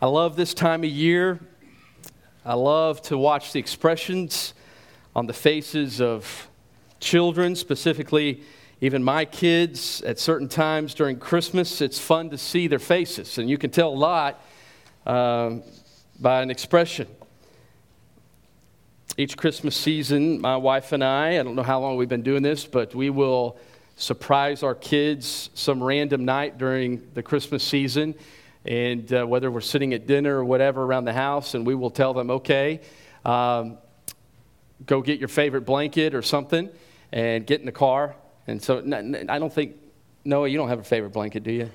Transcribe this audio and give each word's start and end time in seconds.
I 0.00 0.06
love 0.06 0.36
this 0.36 0.54
time 0.54 0.84
of 0.84 0.90
year. 0.90 1.40
I 2.44 2.54
love 2.54 3.02
to 3.02 3.18
watch 3.18 3.52
the 3.52 3.58
expressions 3.58 4.54
on 5.16 5.26
the 5.26 5.32
faces 5.32 6.00
of 6.00 6.48
children, 7.00 7.56
specifically 7.56 8.44
even 8.80 9.02
my 9.02 9.24
kids 9.24 10.00
at 10.02 10.20
certain 10.20 10.48
times 10.48 10.94
during 10.94 11.18
Christmas. 11.18 11.80
It's 11.80 11.98
fun 11.98 12.30
to 12.30 12.38
see 12.38 12.68
their 12.68 12.78
faces, 12.78 13.38
and 13.38 13.50
you 13.50 13.58
can 13.58 13.70
tell 13.70 13.88
a 13.88 13.90
lot 13.90 14.40
um, 15.04 15.64
by 16.20 16.42
an 16.42 16.50
expression. 16.52 17.08
Each 19.16 19.36
Christmas 19.36 19.76
season, 19.76 20.40
my 20.40 20.56
wife 20.56 20.92
and 20.92 21.02
I, 21.02 21.40
I 21.40 21.42
don't 21.42 21.56
know 21.56 21.64
how 21.64 21.80
long 21.80 21.96
we've 21.96 22.08
been 22.08 22.22
doing 22.22 22.44
this, 22.44 22.64
but 22.64 22.94
we 22.94 23.10
will 23.10 23.58
surprise 23.96 24.62
our 24.62 24.76
kids 24.76 25.50
some 25.54 25.82
random 25.82 26.24
night 26.24 26.56
during 26.56 27.04
the 27.14 27.22
Christmas 27.24 27.64
season 27.64 28.14
and 28.64 29.12
uh, 29.12 29.24
whether 29.24 29.50
we're 29.50 29.60
sitting 29.60 29.94
at 29.94 30.06
dinner 30.06 30.38
or 30.38 30.44
whatever 30.44 30.82
around 30.82 31.04
the 31.04 31.12
house, 31.12 31.54
and 31.54 31.66
we 31.66 31.74
will 31.74 31.90
tell 31.90 32.14
them, 32.14 32.30
okay, 32.30 32.80
um, 33.24 33.78
go 34.86 35.02
get 35.02 35.18
your 35.18 35.28
favorite 35.28 35.62
blanket 35.62 36.14
or 36.14 36.22
something 36.22 36.68
and 37.12 37.46
get 37.46 37.60
in 37.60 37.66
the 37.66 37.72
car. 37.72 38.14
And 38.46 38.62
so 38.62 38.78
I 38.78 39.38
don't 39.38 39.52
think, 39.52 39.76
Noah, 40.24 40.48
you 40.48 40.58
don't 40.58 40.68
have 40.68 40.78
a 40.78 40.84
favorite 40.84 41.12
blanket, 41.12 41.42
do 41.42 41.52
you? 41.52 41.70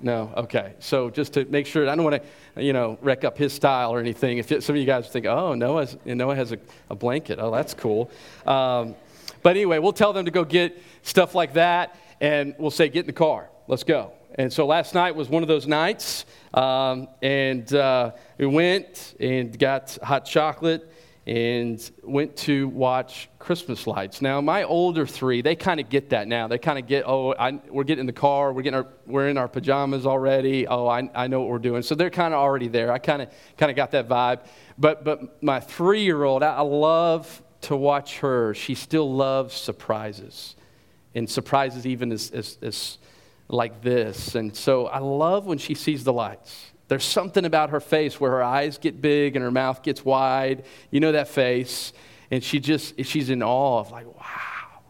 No, 0.00 0.32
okay. 0.36 0.74
So 0.78 1.10
just 1.10 1.32
to 1.34 1.44
make 1.46 1.66
sure, 1.66 1.88
I 1.88 1.96
don't 1.96 2.04
want 2.04 2.22
to, 2.22 2.62
you 2.62 2.72
know, 2.72 2.98
wreck 3.02 3.24
up 3.24 3.36
his 3.36 3.52
style 3.52 3.92
or 3.92 3.98
anything. 3.98 4.38
If 4.38 4.46
some 4.62 4.76
of 4.76 4.76
you 4.76 4.86
guys 4.86 5.08
think, 5.08 5.26
oh, 5.26 5.54
Noah's, 5.54 5.96
Noah 6.04 6.36
has 6.36 6.52
a, 6.52 6.58
a 6.88 6.94
blanket, 6.94 7.38
oh, 7.40 7.50
that's 7.50 7.74
cool. 7.74 8.10
Um, 8.46 8.94
but 9.42 9.50
anyway, 9.50 9.78
we'll 9.78 9.92
tell 9.92 10.12
them 10.12 10.24
to 10.24 10.30
go 10.30 10.44
get 10.44 10.80
stuff 11.02 11.34
like 11.34 11.54
that, 11.54 11.96
and 12.20 12.54
we'll 12.58 12.70
say, 12.70 12.88
get 12.88 13.00
in 13.00 13.06
the 13.06 13.12
car, 13.12 13.48
let's 13.66 13.84
go. 13.84 14.12
And 14.38 14.52
so 14.52 14.66
last 14.66 14.94
night 14.94 15.16
was 15.16 15.28
one 15.28 15.42
of 15.42 15.48
those 15.48 15.66
nights. 15.66 16.24
Um, 16.54 17.08
and 17.20 17.74
uh, 17.74 18.12
we 18.38 18.46
went 18.46 19.16
and 19.18 19.58
got 19.58 19.98
hot 20.00 20.24
chocolate 20.24 20.92
and 21.26 21.90
went 22.04 22.36
to 22.36 22.68
watch 22.68 23.28
Christmas 23.40 23.86
lights. 23.88 24.22
Now, 24.22 24.40
my 24.40 24.62
older 24.62 25.06
three, 25.06 25.42
they 25.42 25.56
kind 25.56 25.80
of 25.80 25.90
get 25.90 26.10
that 26.10 26.28
now. 26.28 26.46
They 26.46 26.56
kind 26.56 26.78
of 26.78 26.86
get, 26.86 27.02
oh, 27.04 27.34
I, 27.36 27.60
we're 27.68 27.82
getting 27.82 28.02
in 28.02 28.06
the 28.06 28.12
car, 28.12 28.52
we're, 28.52 28.62
getting 28.62 28.78
our, 28.78 28.86
we're 29.06 29.28
in 29.28 29.36
our 29.36 29.48
pajamas 29.48 30.06
already. 30.06 30.68
Oh, 30.68 30.86
I, 30.86 31.10
I 31.14 31.26
know 31.26 31.40
what 31.40 31.50
we're 31.50 31.58
doing. 31.58 31.82
So 31.82 31.96
they're 31.96 32.08
kind 32.08 32.32
of 32.32 32.38
already 32.38 32.68
there. 32.68 32.92
I 32.92 32.98
kind 32.98 33.20
of 33.20 33.30
kind 33.56 33.70
of 33.70 33.76
got 33.76 33.90
that 33.90 34.08
vibe. 34.08 34.40
But, 34.78 35.04
but 35.04 35.42
my 35.42 35.58
three 35.58 36.04
year 36.04 36.22
old, 36.22 36.44
I 36.44 36.60
love 36.60 37.42
to 37.62 37.76
watch 37.76 38.20
her. 38.20 38.54
She 38.54 38.76
still 38.76 39.12
loves 39.12 39.54
surprises, 39.54 40.54
and 41.16 41.28
surprises 41.28 41.86
even 41.86 42.12
as, 42.12 42.30
as, 42.30 42.56
as 42.62 42.98
like 43.48 43.82
this. 43.82 44.34
And 44.34 44.54
so 44.54 44.86
I 44.86 44.98
love 44.98 45.46
when 45.46 45.58
she 45.58 45.74
sees 45.74 46.04
the 46.04 46.12
lights. 46.12 46.72
There's 46.88 47.04
something 47.04 47.44
about 47.44 47.70
her 47.70 47.80
face 47.80 48.18
where 48.18 48.30
her 48.30 48.42
eyes 48.42 48.78
get 48.78 49.00
big 49.00 49.36
and 49.36 49.42
her 49.42 49.50
mouth 49.50 49.82
gets 49.82 50.04
wide. 50.04 50.64
You 50.90 51.00
know 51.00 51.12
that 51.12 51.28
face. 51.28 51.92
And 52.30 52.42
she 52.42 52.60
just, 52.60 53.02
she's 53.04 53.30
in 53.30 53.42
awe 53.42 53.80
of 53.80 53.90
like, 53.90 54.06
wow. 54.06 54.82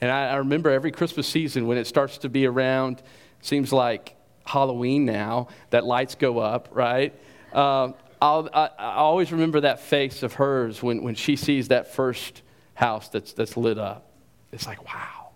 And 0.00 0.10
I, 0.10 0.30
I 0.30 0.36
remember 0.36 0.70
every 0.70 0.90
Christmas 0.90 1.26
season 1.28 1.66
when 1.66 1.78
it 1.78 1.86
starts 1.86 2.18
to 2.18 2.28
be 2.28 2.46
around, 2.46 3.02
seems 3.40 3.72
like 3.72 4.16
Halloween 4.44 5.04
now, 5.04 5.48
that 5.70 5.84
lights 5.84 6.14
go 6.14 6.38
up, 6.38 6.68
right? 6.72 7.14
Um, 7.52 7.94
I, 8.20 8.70
I, 8.78 8.94
always 8.94 9.32
remember 9.32 9.60
that 9.62 9.80
face 9.80 10.22
of 10.22 10.34
hers 10.34 10.82
when, 10.82 11.02
when 11.02 11.14
she 11.14 11.36
sees 11.36 11.68
that 11.68 11.92
first 11.92 12.42
house 12.74 13.08
that's, 13.08 13.32
that's 13.32 13.56
lit 13.56 13.78
up. 13.78 14.10
It's 14.52 14.66
like, 14.66 14.84
wow. 14.86 15.30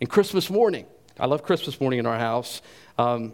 And 0.00 0.10
Christmas 0.10 0.50
morning, 0.50 0.86
I 1.18 1.26
love 1.26 1.42
Christmas 1.42 1.80
morning 1.80 1.98
in 1.98 2.06
our 2.06 2.18
house. 2.18 2.62
Um, 2.98 3.32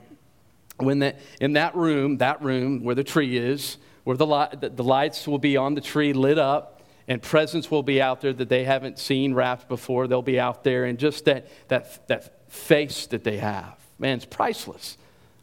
when 0.78 1.00
that, 1.00 1.18
in 1.40 1.54
that 1.54 1.74
room, 1.74 2.18
that 2.18 2.42
room 2.42 2.84
where 2.84 2.94
the 2.94 3.04
tree 3.04 3.36
is, 3.36 3.78
where 4.04 4.16
the, 4.16 4.26
li- 4.26 4.56
the, 4.60 4.68
the 4.70 4.84
lights 4.84 5.26
will 5.26 5.38
be 5.38 5.56
on 5.56 5.74
the 5.74 5.80
tree 5.80 6.12
lit 6.12 6.38
up, 6.38 6.82
and 7.08 7.22
presents 7.22 7.70
will 7.70 7.82
be 7.82 8.00
out 8.00 8.20
there 8.20 8.32
that 8.32 8.48
they 8.48 8.64
haven't 8.64 8.98
seen 8.98 9.34
wrapped 9.34 9.68
before. 9.68 10.06
They'll 10.06 10.22
be 10.22 10.38
out 10.38 10.64
there, 10.64 10.84
and 10.84 10.98
just 10.98 11.24
that, 11.24 11.48
that, 11.68 12.06
that 12.08 12.50
face 12.50 13.06
that 13.06 13.24
they 13.24 13.38
have, 13.38 13.76
man, 13.98 14.16
it's 14.16 14.26
priceless. 14.26 14.98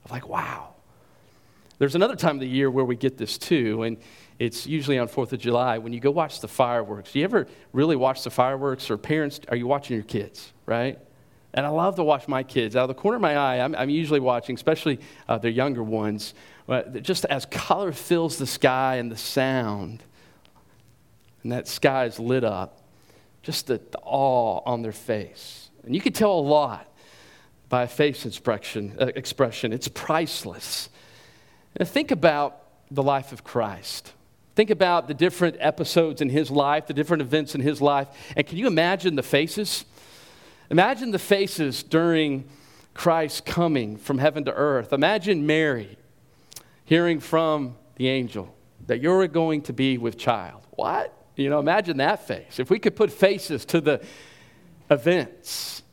I'm 0.06 0.12
like, 0.12 0.28
wow. 0.28 0.76
There's 1.78 1.96
another 1.96 2.16
time 2.16 2.36
of 2.36 2.42
the 2.42 2.48
year 2.48 2.70
where 2.72 2.86
we 2.86 2.96
get 2.96 3.18
this 3.18 3.38
too, 3.38 3.84
and 3.84 3.98
it's 4.40 4.66
usually 4.66 4.98
on 4.98 5.08
4th 5.08 5.34
of 5.34 5.40
July 5.40 5.78
when 5.78 5.92
you 5.92 6.00
go 6.00 6.12
watch 6.12 6.40
the 6.40 6.48
fireworks. 6.48 7.12
Do 7.12 7.20
you 7.20 7.26
ever 7.26 7.48
really 7.74 7.96
watch 7.96 8.24
the 8.24 8.30
fireworks, 8.30 8.90
or 8.90 8.98
parents, 8.98 9.40
are 9.50 9.56
you 9.56 9.68
watching 9.68 9.96
your 9.96 10.06
kids, 10.06 10.54
right? 10.66 11.00
And 11.56 11.66
I 11.66 11.70
love 11.70 11.96
to 11.96 12.04
watch 12.04 12.28
my 12.28 12.44
kids. 12.44 12.76
Out 12.76 12.84
of 12.84 12.88
the 12.90 13.02
corner 13.02 13.16
of 13.16 13.22
my 13.22 13.38
eye, 13.38 13.60
I'm, 13.62 13.74
I'm 13.76 13.90
usually 13.90 14.20
watching, 14.20 14.56
especially 14.56 15.00
uh, 15.28 15.38
the 15.38 15.50
younger 15.50 15.82
ones, 15.82 16.34
but 16.68 17.02
just 17.02 17.24
as 17.26 17.46
color 17.46 17.94
fills 17.94 18.38
the 18.38 18.46
sky 18.46 18.98
and 18.98 19.10
the 19.10 19.18
sound, 19.18 20.04
and 21.44 21.54
that 21.54 21.70
sky 21.70 22.06
is 22.06 22.20
lit 22.20 22.44
up, 22.44 22.82
just 23.42 23.68
the, 23.68 23.80
the 23.92 24.00
awe 24.04 24.62
on 24.66 24.82
their 24.82 24.92
face. 24.92 25.70
And 25.86 25.96
you 25.96 26.02
can 26.02 26.12
tell 26.12 26.38
a 26.38 26.42
lot 26.42 26.92
by 27.70 27.84
a 27.84 27.88
face 27.88 28.26
expression. 28.26 28.98
Uh, 29.00 29.06
expression. 29.16 29.72
It's 29.72 29.88
priceless. 29.88 30.90
And 31.78 31.88
think 31.88 32.12
about 32.12 32.64
the 32.92 33.04
life 33.04 33.32
of 33.32 33.46
Christ. 33.46 34.12
Think 34.56 34.72
about 34.72 35.08
the 35.08 35.14
different 35.14 35.56
episodes 35.60 36.22
in 36.22 36.30
his 36.30 36.52
life, 36.52 36.88
the 36.88 36.94
different 36.94 37.22
events 37.22 37.56
in 37.56 37.62
his 37.62 37.82
life. 37.82 38.08
And 38.36 38.46
can 38.46 38.58
you 38.58 38.68
imagine 38.68 39.16
the 39.16 39.24
faces? 39.24 39.86
Imagine 40.70 41.12
the 41.12 41.20
faces 41.20 41.84
during 41.84 42.48
Christ's 42.94 43.42
coming 43.42 43.98
from 43.98 44.18
heaven 44.18 44.46
to 44.46 44.54
earth. 44.54 44.94
Imagine 44.94 45.46
Mary 45.46 45.98
hearing 46.86 47.20
from 47.20 47.76
the 47.96 48.08
angel 48.08 48.56
that 48.88 49.02
you're 49.02 49.28
going 49.28 49.62
to 49.64 49.74
be 49.74 49.98
with 49.98 50.18
child. 50.18 50.66
What? 50.72 51.14
You 51.36 51.50
know, 51.50 51.60
imagine 51.60 51.98
that 51.98 52.26
face. 52.28 52.60
If 52.60 52.70
we 52.70 52.80
could 52.80 52.96
put 52.96 53.12
faces 53.12 53.66
to 53.66 53.82
the 53.82 54.04
events, 54.90 55.84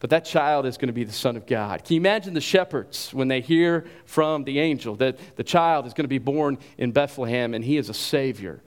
but 0.00 0.10
that 0.10 0.24
child 0.24 0.66
is 0.66 0.76
going 0.76 0.88
to 0.88 0.92
be 0.92 1.04
the 1.04 1.12
Son 1.12 1.36
of 1.36 1.46
God. 1.46 1.84
Can 1.84 1.94
you 1.94 2.00
imagine 2.00 2.34
the 2.34 2.40
shepherds 2.40 3.12
when 3.12 3.28
they 3.28 3.40
hear 3.40 3.86
from 4.04 4.44
the 4.44 4.58
angel 4.60 4.96
that 4.96 5.18
the 5.36 5.44
child 5.44 5.86
is 5.86 5.94
going 5.94 6.04
to 6.04 6.08
be 6.08 6.18
born 6.18 6.58
in 6.78 6.92
Bethlehem 6.92 7.54
and 7.54 7.64
he 7.64 7.76
is 7.76 7.88
a 7.88 7.94
Savior? 7.94 8.62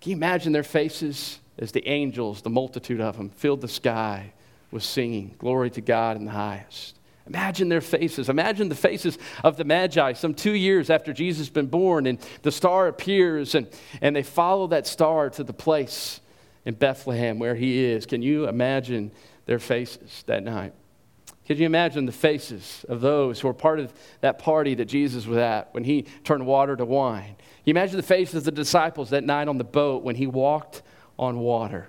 Can 0.00 0.10
you 0.10 0.16
imagine 0.16 0.52
their 0.52 0.62
faces 0.62 1.40
as 1.58 1.72
the 1.72 1.86
angels, 1.86 2.42
the 2.42 2.50
multitude 2.50 3.00
of 3.00 3.16
them, 3.16 3.30
filled 3.30 3.60
the 3.60 3.68
sky 3.68 4.32
was 4.70 4.84
singing, 4.84 5.34
Glory 5.38 5.70
to 5.70 5.80
God 5.80 6.16
in 6.16 6.24
the 6.24 6.30
highest. 6.30 6.98
Imagine 7.26 7.68
their 7.68 7.82
faces. 7.82 8.30
Imagine 8.30 8.70
the 8.70 8.74
faces 8.74 9.18
of 9.44 9.58
the 9.58 9.64
Magi 9.64 10.14
some 10.14 10.32
two 10.32 10.54
years 10.54 10.88
after 10.88 11.12
Jesus 11.12 11.48
has 11.48 11.50
been 11.50 11.66
born, 11.66 12.06
and 12.06 12.18
the 12.42 12.50
star 12.50 12.88
appears, 12.88 13.54
and, 13.54 13.68
and 14.00 14.16
they 14.16 14.22
follow 14.22 14.66
that 14.68 14.86
star 14.86 15.28
to 15.30 15.44
the 15.44 15.52
place 15.52 16.20
in 16.64 16.74
Bethlehem 16.74 17.38
where 17.38 17.54
he 17.54 17.84
is. 17.84 18.06
Can 18.06 18.22
you 18.22 18.48
imagine 18.48 19.10
their 19.44 19.58
faces 19.58 20.24
that 20.26 20.42
night? 20.42 20.72
Can 21.44 21.56
you 21.56 21.64
imagine 21.64 22.04
the 22.04 22.12
faces 22.12 22.84
of 22.88 23.00
those 23.00 23.40
who 23.40 23.48
were 23.48 23.54
part 23.54 23.80
of 23.80 23.92
that 24.20 24.38
party 24.38 24.74
that 24.74 24.84
Jesus 24.84 25.26
was 25.26 25.38
at 25.38 25.72
when 25.72 25.82
he 25.82 26.02
turned 26.24 26.46
water 26.46 26.76
to 26.76 26.84
wine? 26.84 27.36
Can 27.36 27.62
you 27.64 27.70
imagine 27.70 27.96
the 27.96 28.02
faces 28.02 28.34
of 28.34 28.44
the 28.44 28.52
disciples 28.52 29.10
that 29.10 29.24
night 29.24 29.48
on 29.48 29.56
the 29.56 29.64
boat 29.64 30.02
when 30.02 30.14
he 30.14 30.26
walked 30.26 30.82
on 31.18 31.38
water? 31.38 31.88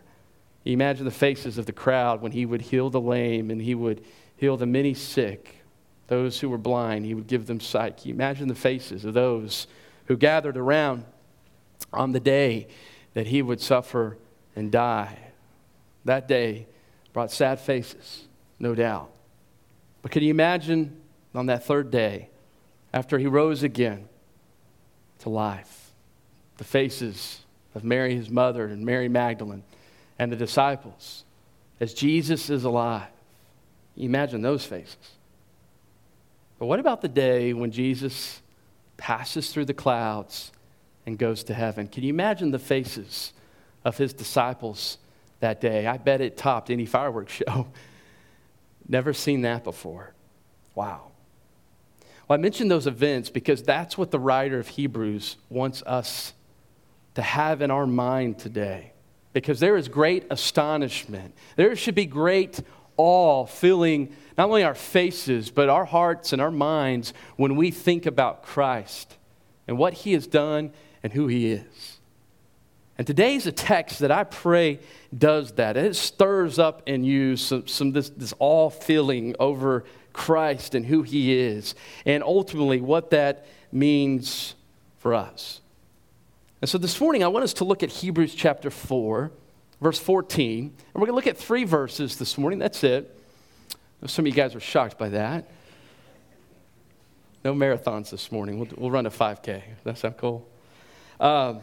You 0.64 0.74
imagine 0.74 1.06
the 1.06 1.12
faces 1.12 1.58
of 1.58 1.66
the 1.66 1.72
crowd 1.72 2.22
when 2.22 2.32
he 2.32 2.46
would 2.46 2.62
heal 2.62 2.90
the 2.90 3.02
lame 3.02 3.50
and 3.50 3.62
he 3.62 3.76
would 3.76 4.04
heal 4.36 4.58
the 4.58 4.66
many 4.66 4.94
sick, 4.94 5.64
those 6.08 6.40
who 6.40 6.50
were 6.50 6.58
blind, 6.58 7.06
he 7.06 7.14
would 7.14 7.28
give 7.28 7.46
them 7.48 7.60
sight. 7.60 8.06
You 8.06 8.14
imagine 8.14 8.48
the 8.48 8.56
faces 8.56 9.06
of 9.06 9.14
those 9.14 9.68
who 10.06 10.18
gathered 10.18 10.58
around 10.58 11.06
on 11.94 12.12
the 12.12 12.20
day 12.20 12.68
that 13.14 13.28
he 13.28 13.42
would 13.42 13.62
suffer 13.62 14.18
and 14.56 14.72
die? 14.72 15.18
That 16.06 16.28
day 16.28 16.68
brought 17.14 17.32
sad 17.32 17.60
faces, 17.60 18.28
no 18.60 18.76
doubt. 18.76 19.12
But 20.02 20.12
can 20.12 20.24
you 20.24 20.30
imagine 20.30 21.00
on 21.36 21.46
that 21.48 21.64
third 21.64 21.92
day, 21.92 22.30
after 22.94 23.20
he 23.20 23.28
rose 23.28 23.62
again 23.62 24.08
to 25.20 25.30
life, 25.30 25.92
the 26.58 26.64
faces 26.64 27.42
of 27.76 27.84
Mary, 27.84 28.16
his 28.16 28.30
mother, 28.30 28.66
and 28.66 28.84
Mary 28.84 29.08
Magdalene? 29.08 29.64
And 30.20 30.32
the 30.32 30.36
disciples 30.36 31.24
as 31.80 31.94
Jesus 31.94 32.50
is 32.50 32.66
alive. 32.66 33.08
Imagine 33.96 34.42
those 34.42 34.66
faces. 34.66 34.98
But 36.60 36.66
what 36.66 36.80
about 36.80 37.02
the 37.02 37.08
day 37.08 37.54
when 37.54 37.72
Jesus 37.72 38.42
passes 38.98 39.52
through 39.52 39.66
the 39.66 39.74
clouds 39.74 40.52
and 41.06 41.18
goes 41.18 41.44
to 41.46 41.54
heaven? 41.54 41.88
Can 41.88 42.04
you 42.04 42.10
imagine 42.10 42.52
the 42.52 42.60
faces 42.60 43.32
of 43.86 43.98
his 43.98 44.14
disciples 44.14 44.98
that 45.40 45.62
day? 45.62 45.88
I 45.88 45.98
bet 45.98 46.20
it 46.20 46.36
topped 46.36 46.70
any 46.70 46.86
fireworks 46.86 47.34
show. 47.48 47.68
Never 48.88 49.14
seen 49.14 49.42
that 49.44 49.64
before. 49.64 50.14
Wow. 50.76 51.12
Well, 52.28 52.38
I 52.38 52.42
mentioned 52.42 52.70
those 52.70 52.88
events 52.88 53.30
because 53.30 53.64
that's 53.64 53.98
what 53.98 54.12
the 54.12 54.20
writer 54.20 54.60
of 54.60 54.68
Hebrews 54.68 55.38
wants 55.50 55.82
us 55.84 56.34
to 57.16 57.22
have 57.22 57.62
in 57.62 57.72
our 57.72 57.88
mind 57.88 58.38
today 58.38 58.94
because 59.40 59.62
there 59.62 59.78
is 59.78 59.88
great 59.88 60.26
astonishment. 60.30 61.34
There 61.56 61.74
should 61.78 61.96
be 61.96 62.06
great 62.06 62.60
awe 62.98 63.46
filling 63.46 64.14
not 64.38 64.50
only 64.50 64.66
our 64.66 64.76
faces, 64.76 65.50
but 65.50 65.70
our 65.70 65.86
hearts 65.86 66.34
and 66.34 66.42
our 66.42 66.52
minds 66.52 67.14
when 67.38 67.56
we 67.56 67.72
think 67.72 68.06
about 68.06 68.44
Christ 68.44 69.16
and 69.66 69.78
what 69.78 69.94
he 69.94 70.12
has 70.12 70.28
done 70.28 70.74
and 71.04 71.14
who 71.14 71.28
he 71.28 71.54
is. 71.54 72.00
And 72.98 73.08
today's 73.08 73.48
a 73.48 73.54
text 73.54 74.00
that 74.00 74.12
I 74.12 74.26
pray 74.26 74.82
does 75.18 75.54
that. 75.54 75.78
It 75.78 75.96
stirs 75.96 76.60
up 76.60 76.82
in 76.86 77.06
you 77.06 77.38
some, 77.38 77.66
some 77.66 77.94
this, 77.94 78.10
this 78.10 78.34
all 78.40 78.70
feeling 78.70 79.38
over 79.40 79.86
Christ 80.12 80.76
and 80.76 80.86
who 80.86 81.04
he 81.04 81.34
is, 81.34 81.76
and 82.06 82.24
ultimately 82.24 82.82
what 82.82 83.12
that 83.12 83.46
means 83.72 84.56
for 84.98 85.14
us. 85.14 85.62
And 86.62 86.68
so 86.68 86.78
this 86.78 87.00
morning, 87.00 87.24
I 87.24 87.28
want 87.28 87.44
us 87.44 87.54
to 87.54 87.64
look 87.64 87.84
at 87.84 87.90
Hebrews 87.90 88.36
chapter 88.36 88.70
4, 88.70 89.32
verse 89.80 89.98
14. 89.98 90.64
And 90.66 90.74
we're 90.94 91.08
going 91.08 91.12
to 91.12 91.16
look 91.16 91.28
at 91.28 91.38
three 91.38 91.64
verses 91.64 92.18
this 92.18 92.38
morning. 92.38 92.60
That's 92.60 92.84
it. 92.84 93.18
Some 94.06 94.24
of 94.24 94.28
you 94.28 94.34
guys 94.34 94.56
are 94.56 94.60
shocked 94.60 94.98
by 94.98 95.10
that. 95.10 95.50
No 97.46 97.54
marathons 97.54 98.10
this 98.10 98.30
morning. 98.30 98.60
We'll, 98.60 98.68
we'll 98.76 98.92
run 98.92 99.06
a 99.06 99.10
5K. 99.10 99.62
That 99.86 99.98
sound 99.98 100.18
cool? 100.18 100.50
Um, 101.22 101.62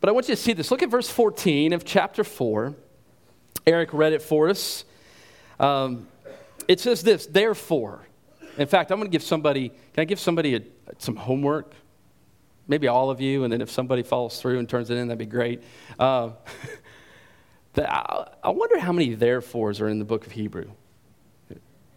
but 0.00 0.08
I 0.08 0.12
want 0.12 0.28
you 0.28 0.36
to 0.36 0.40
see 0.40 0.52
this. 0.52 0.70
Look 0.70 0.82
at 0.82 0.88
verse 0.88 1.10
14 1.10 1.72
of 1.72 1.84
chapter 1.84 2.22
4. 2.22 2.72
Eric 3.66 3.92
read 3.92 4.12
it 4.12 4.22
for 4.22 4.48
us. 4.48 4.84
Um, 5.58 6.06
it 6.68 6.78
says 6.78 7.02
this, 7.02 7.26
therefore. 7.26 8.06
In 8.58 8.68
fact, 8.68 8.92
I'm 8.92 8.98
going 8.98 9.10
to 9.10 9.12
give 9.12 9.24
somebody, 9.24 9.70
can 9.70 10.02
I 10.02 10.04
give 10.04 10.20
somebody 10.20 10.54
a, 10.54 10.60
some 10.98 11.16
homework? 11.16 11.74
Maybe 12.70 12.88
all 12.88 13.10
of 13.10 13.20
you, 13.20 13.44
and 13.44 13.52
then 13.52 13.60
if 13.60 13.70
somebody 13.70 14.02
follows 14.02 14.40
through 14.40 14.60
and 14.60 14.68
turns 14.68 14.88
it 14.90 14.96
in, 14.96 15.08
that'd 15.08 15.18
be 15.18 15.26
great. 15.26 15.62
Uh, 17.76 18.24
I, 18.42 18.48
wonder 18.48 18.80
how 18.80 18.90
many 18.90 19.14
therefores 19.14 19.80
are 19.80 19.88
in 19.88 20.00
the 20.00 20.04
book 20.04 20.26
of 20.26 20.32
Hebrew. 20.32 20.70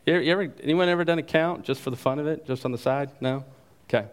You 0.06 0.31
ever, 0.31 0.54
anyone 0.62 0.88
ever 0.88 1.04
done 1.04 1.18
a 1.18 1.24
count 1.24 1.64
just 1.64 1.81
for 1.81 1.90
the 1.90 1.96
fun 1.96 2.20
of 2.20 2.28
it, 2.28 2.46
just 2.46 2.64
on 2.64 2.72
the 2.72 2.78
side? 2.78 3.10
No? 3.20 3.44
Okay. 3.90 4.06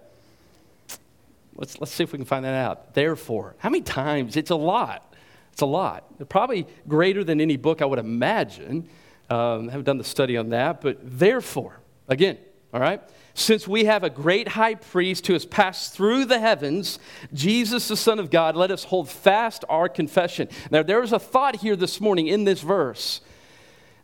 Let's, 1.57 1.79
let's 1.79 1.93
see 1.93 2.03
if 2.03 2.13
we 2.13 2.19
can 2.19 2.25
find 2.25 2.47
that 2.47 2.55
out. 2.55 2.95
Therefore, 2.95 3.57
how 3.59 3.69
many 3.69 3.83
times? 3.83 4.37
It's 4.37 4.49
a 4.49 4.57
lot. 4.57 5.15
It's 5.53 5.61
a 5.61 5.67
lot. 5.67 6.29
Probably 6.31 6.67
greater 6.89 7.23
than 7.25 7.43
any 7.43 7.59
book 7.59 7.83
I 7.83 7.85
would 7.85 7.99
imagine. 7.99 8.89
Um, 9.29 9.69
I 9.69 9.73
haven't 9.73 9.85
done 9.85 9.99
the 9.99 10.05
study 10.05 10.39
on 10.39 10.49
that, 10.49 10.81
but 10.81 10.99
therefore, 11.03 11.79
again, 12.09 12.39
all 12.73 12.81
right? 12.81 13.03
Since 13.35 13.69
we 13.69 13.85
have 13.85 14.03
a 14.03 14.11
great 14.11 14.49
high 14.49 14.75
priest 14.75 15.27
who 15.27 15.33
has 15.33 15.47
passed 15.47 15.95
through 15.95 16.25
the 16.25 16.41
heavens, 16.41 16.99
Jesus, 17.33 17.89
the 17.89 17.97
Son 17.97 18.19
of 18.19 18.31
God, 18.31 18.57
let 18.57 18.71
us 18.71 18.85
hold 18.85 19.09
fast 19.09 19.65
our 19.69 19.89
confession. 19.89 20.49
Now, 20.71 20.83
there 20.83 21.03
is 21.03 21.13
a 21.13 21.19
thought 21.19 21.57
here 21.57 21.77
this 21.77 22.01
morning 22.01 22.27
in 22.27 22.45
this 22.45 22.61
verse 22.61 23.21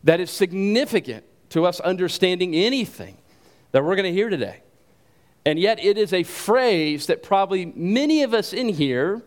that 0.03 0.19
is 0.19 0.31
significant 0.31 1.25
to 1.49 1.65
us 1.65 1.79
understanding 1.81 2.55
anything 2.55 3.17
that 3.71 3.83
we're 3.83 3.95
going 3.95 4.05
to 4.05 4.13
hear 4.13 4.29
today. 4.29 4.61
And 5.45 5.59
yet, 5.59 5.83
it 5.83 5.97
is 5.97 6.13
a 6.13 6.23
phrase 6.23 7.07
that 7.07 7.23
probably 7.23 7.65
many 7.65 8.23
of 8.23 8.33
us 8.33 8.53
in 8.53 8.69
here 8.69 9.21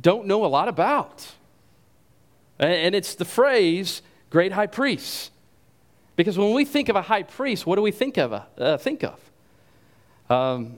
don't 0.00 0.26
know 0.26 0.44
a 0.44 0.46
lot 0.46 0.68
about. 0.68 1.32
And 2.58 2.94
it's 2.94 3.14
the 3.14 3.24
phrase, 3.24 4.02
great 4.30 4.52
high 4.52 4.66
priest. 4.66 5.30
Because 6.18 6.36
when 6.36 6.52
we 6.52 6.64
think 6.64 6.88
of 6.88 6.96
a 6.96 7.02
high 7.02 7.22
priest, 7.22 7.64
what 7.64 7.76
do 7.76 7.82
we 7.82 7.92
think 7.92 8.18
of? 8.18 8.32
Uh, 8.32 8.76
think 8.76 9.04
of? 9.04 9.20
Um, 10.28 10.74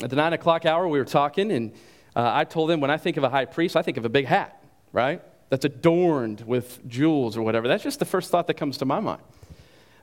at 0.00 0.08
the 0.08 0.14
nine 0.14 0.32
o'clock 0.34 0.66
hour, 0.66 0.86
we 0.86 1.00
were 1.00 1.04
talking, 1.04 1.50
and 1.50 1.72
uh, 2.14 2.30
I 2.32 2.44
told 2.44 2.70
them 2.70 2.80
when 2.80 2.92
I 2.92 2.96
think 2.96 3.16
of 3.16 3.24
a 3.24 3.28
high 3.28 3.44
priest, 3.44 3.76
I 3.76 3.82
think 3.82 3.96
of 3.96 4.04
a 4.04 4.08
big 4.08 4.26
hat, 4.26 4.62
right? 4.92 5.20
That's 5.48 5.64
adorned 5.64 6.42
with 6.42 6.86
jewels 6.86 7.36
or 7.36 7.42
whatever. 7.42 7.66
That's 7.66 7.82
just 7.82 7.98
the 7.98 8.04
first 8.04 8.30
thought 8.30 8.46
that 8.46 8.54
comes 8.54 8.78
to 8.78 8.84
my 8.84 9.00
mind. 9.00 9.20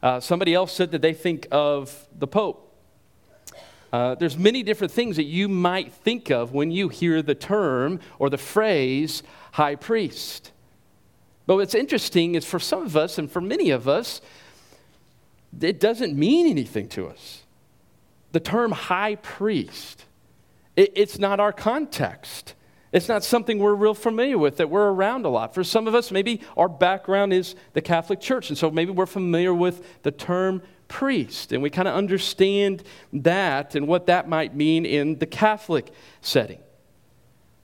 Uh, 0.03 0.19
somebody 0.19 0.53
else 0.53 0.73
said 0.73 0.91
that 0.91 1.01
they 1.01 1.13
think 1.13 1.47
of 1.51 2.09
the 2.19 2.27
Pope. 2.27 2.75
Uh, 3.93 4.15
there's 4.15 4.37
many 4.37 4.61
different 4.61 4.91
things 4.91 5.15
that 5.15 5.23
you 5.23 5.47
might 5.47 5.93
think 5.93 6.29
of 6.29 6.51
when 6.51 6.69
you 6.69 6.89
hear 6.89 7.21
the 7.21 7.33
term 7.33 8.01
or 8.19 8.29
the 8.29 8.37
phrase 8.37 9.23
high 9.53 9.75
priest. 9.75 10.51
But 11.45 11.55
what's 11.55 11.75
interesting 11.75 12.35
is 12.35 12.43
for 12.43 12.59
some 12.59 12.83
of 12.83 12.97
us 12.97 13.17
and 13.17 13.31
for 13.31 13.39
many 13.39 13.69
of 13.69 13.87
us, 13.87 14.19
it 15.59 15.79
doesn't 15.79 16.17
mean 16.17 16.47
anything 16.47 16.87
to 16.89 17.07
us. 17.07 17.43
The 18.31 18.39
term 18.39 18.71
high 18.71 19.15
priest, 19.15 20.05
it, 20.75 20.93
it's 20.95 21.19
not 21.19 21.39
our 21.39 21.51
context. 21.51 22.53
It's 22.91 23.07
not 23.07 23.23
something 23.23 23.57
we're 23.57 23.73
real 23.73 23.93
familiar 23.93 24.37
with, 24.37 24.57
that 24.57 24.69
we're 24.69 24.89
around 24.89 25.25
a 25.25 25.29
lot. 25.29 25.53
For 25.53 25.63
some 25.63 25.87
of 25.87 25.95
us, 25.95 26.11
maybe 26.11 26.41
our 26.57 26.67
background 26.67 27.31
is 27.31 27.55
the 27.73 27.81
Catholic 27.81 28.19
Church, 28.19 28.49
and 28.49 28.57
so 28.57 28.69
maybe 28.69 28.91
we're 28.91 29.05
familiar 29.05 29.53
with 29.53 30.01
the 30.03 30.11
term 30.11 30.61
priest, 30.89 31.53
and 31.53 31.63
we 31.63 31.69
kind 31.69 31.87
of 31.87 31.95
understand 31.95 32.83
that 33.13 33.75
and 33.75 33.87
what 33.87 34.07
that 34.07 34.27
might 34.27 34.53
mean 34.53 34.85
in 34.85 35.17
the 35.19 35.25
Catholic 35.25 35.93
setting. 36.19 36.59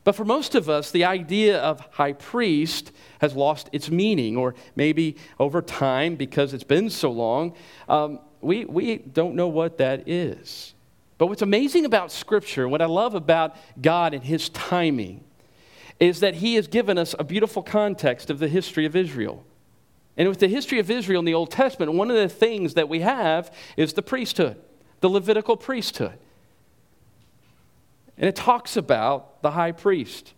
But 0.08 0.16
for 0.16 0.24
most 0.24 0.56
of 0.56 0.70
us, 0.70 0.90
the 0.90 1.04
idea 1.04 1.60
of 1.60 1.82
high 1.92 2.14
priest 2.14 2.94
has 3.20 3.36
lost 3.36 3.70
its 3.74 3.92
meaning, 3.92 4.38
or 4.38 4.56
maybe 4.74 5.18
over 5.38 5.62
time, 5.62 6.16
because 6.16 6.54
it's 6.54 6.64
been 6.64 6.90
so 6.90 7.12
long, 7.12 7.54
um, 7.90 8.22
we, 8.40 8.64
we 8.64 9.00
don't 9.00 9.36
know 9.36 9.50
what 9.50 9.80
that 9.80 10.08
is. 10.08 10.74
But 11.18 11.28
what's 11.28 11.42
amazing 11.42 11.84
about 11.84 12.14
Scripture, 12.14 12.70
what 12.70 12.82
I 12.82 12.86
love 12.86 13.16
about 13.16 13.58
God 13.82 14.14
and 14.14 14.24
His 14.24 14.48
timing, 14.48 15.26
is 16.00 16.22
that 16.22 16.36
He 16.36 16.56
has 16.56 16.70
given 16.70 16.98
us 16.98 17.14
a 17.20 17.26
beautiful 17.26 17.62
context 17.62 18.30
of 18.30 18.40
the 18.40 18.48
history 18.48 18.86
of 18.86 18.96
Israel. 18.96 19.44
And 20.16 20.30
with 20.30 20.40
the 20.40 20.48
history 20.48 20.80
of 20.80 20.90
Israel 20.90 21.20
in 21.20 21.26
the 21.26 21.34
Old 21.34 21.52
Testament, 21.52 21.92
one 21.92 22.10
of 22.10 22.16
the 22.16 22.30
things 22.30 22.76
that 22.76 22.88
we 22.88 23.02
have 23.02 23.54
is 23.76 23.92
the 23.92 24.02
priesthood, 24.02 24.56
the 25.02 25.10
Levitical 25.10 25.58
priesthood. 25.58 26.18
And 28.18 28.28
it 28.28 28.36
talks 28.36 28.76
about 28.78 29.42
the 29.42 29.52
high 29.52 29.72
priest. 29.72 30.34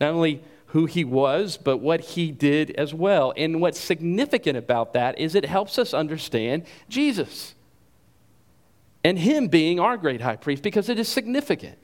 Not 0.00 0.12
only 0.12 0.42
who 0.66 0.86
he 0.86 1.04
was, 1.04 1.56
but 1.56 1.78
what 1.78 2.00
he 2.00 2.30
did 2.30 2.70
as 2.72 2.92
well. 2.92 3.32
And 3.36 3.60
what's 3.60 3.80
significant 3.80 4.56
about 4.56 4.92
that 4.92 5.18
is 5.18 5.34
it 5.34 5.44
helps 5.44 5.78
us 5.78 5.94
understand 5.94 6.64
Jesus 6.88 7.54
and 9.02 9.18
him 9.18 9.48
being 9.48 9.80
our 9.80 9.96
great 9.96 10.20
high 10.20 10.36
priest 10.36 10.62
because 10.62 10.88
it 10.88 10.98
is 10.98 11.08
significant. 11.08 11.78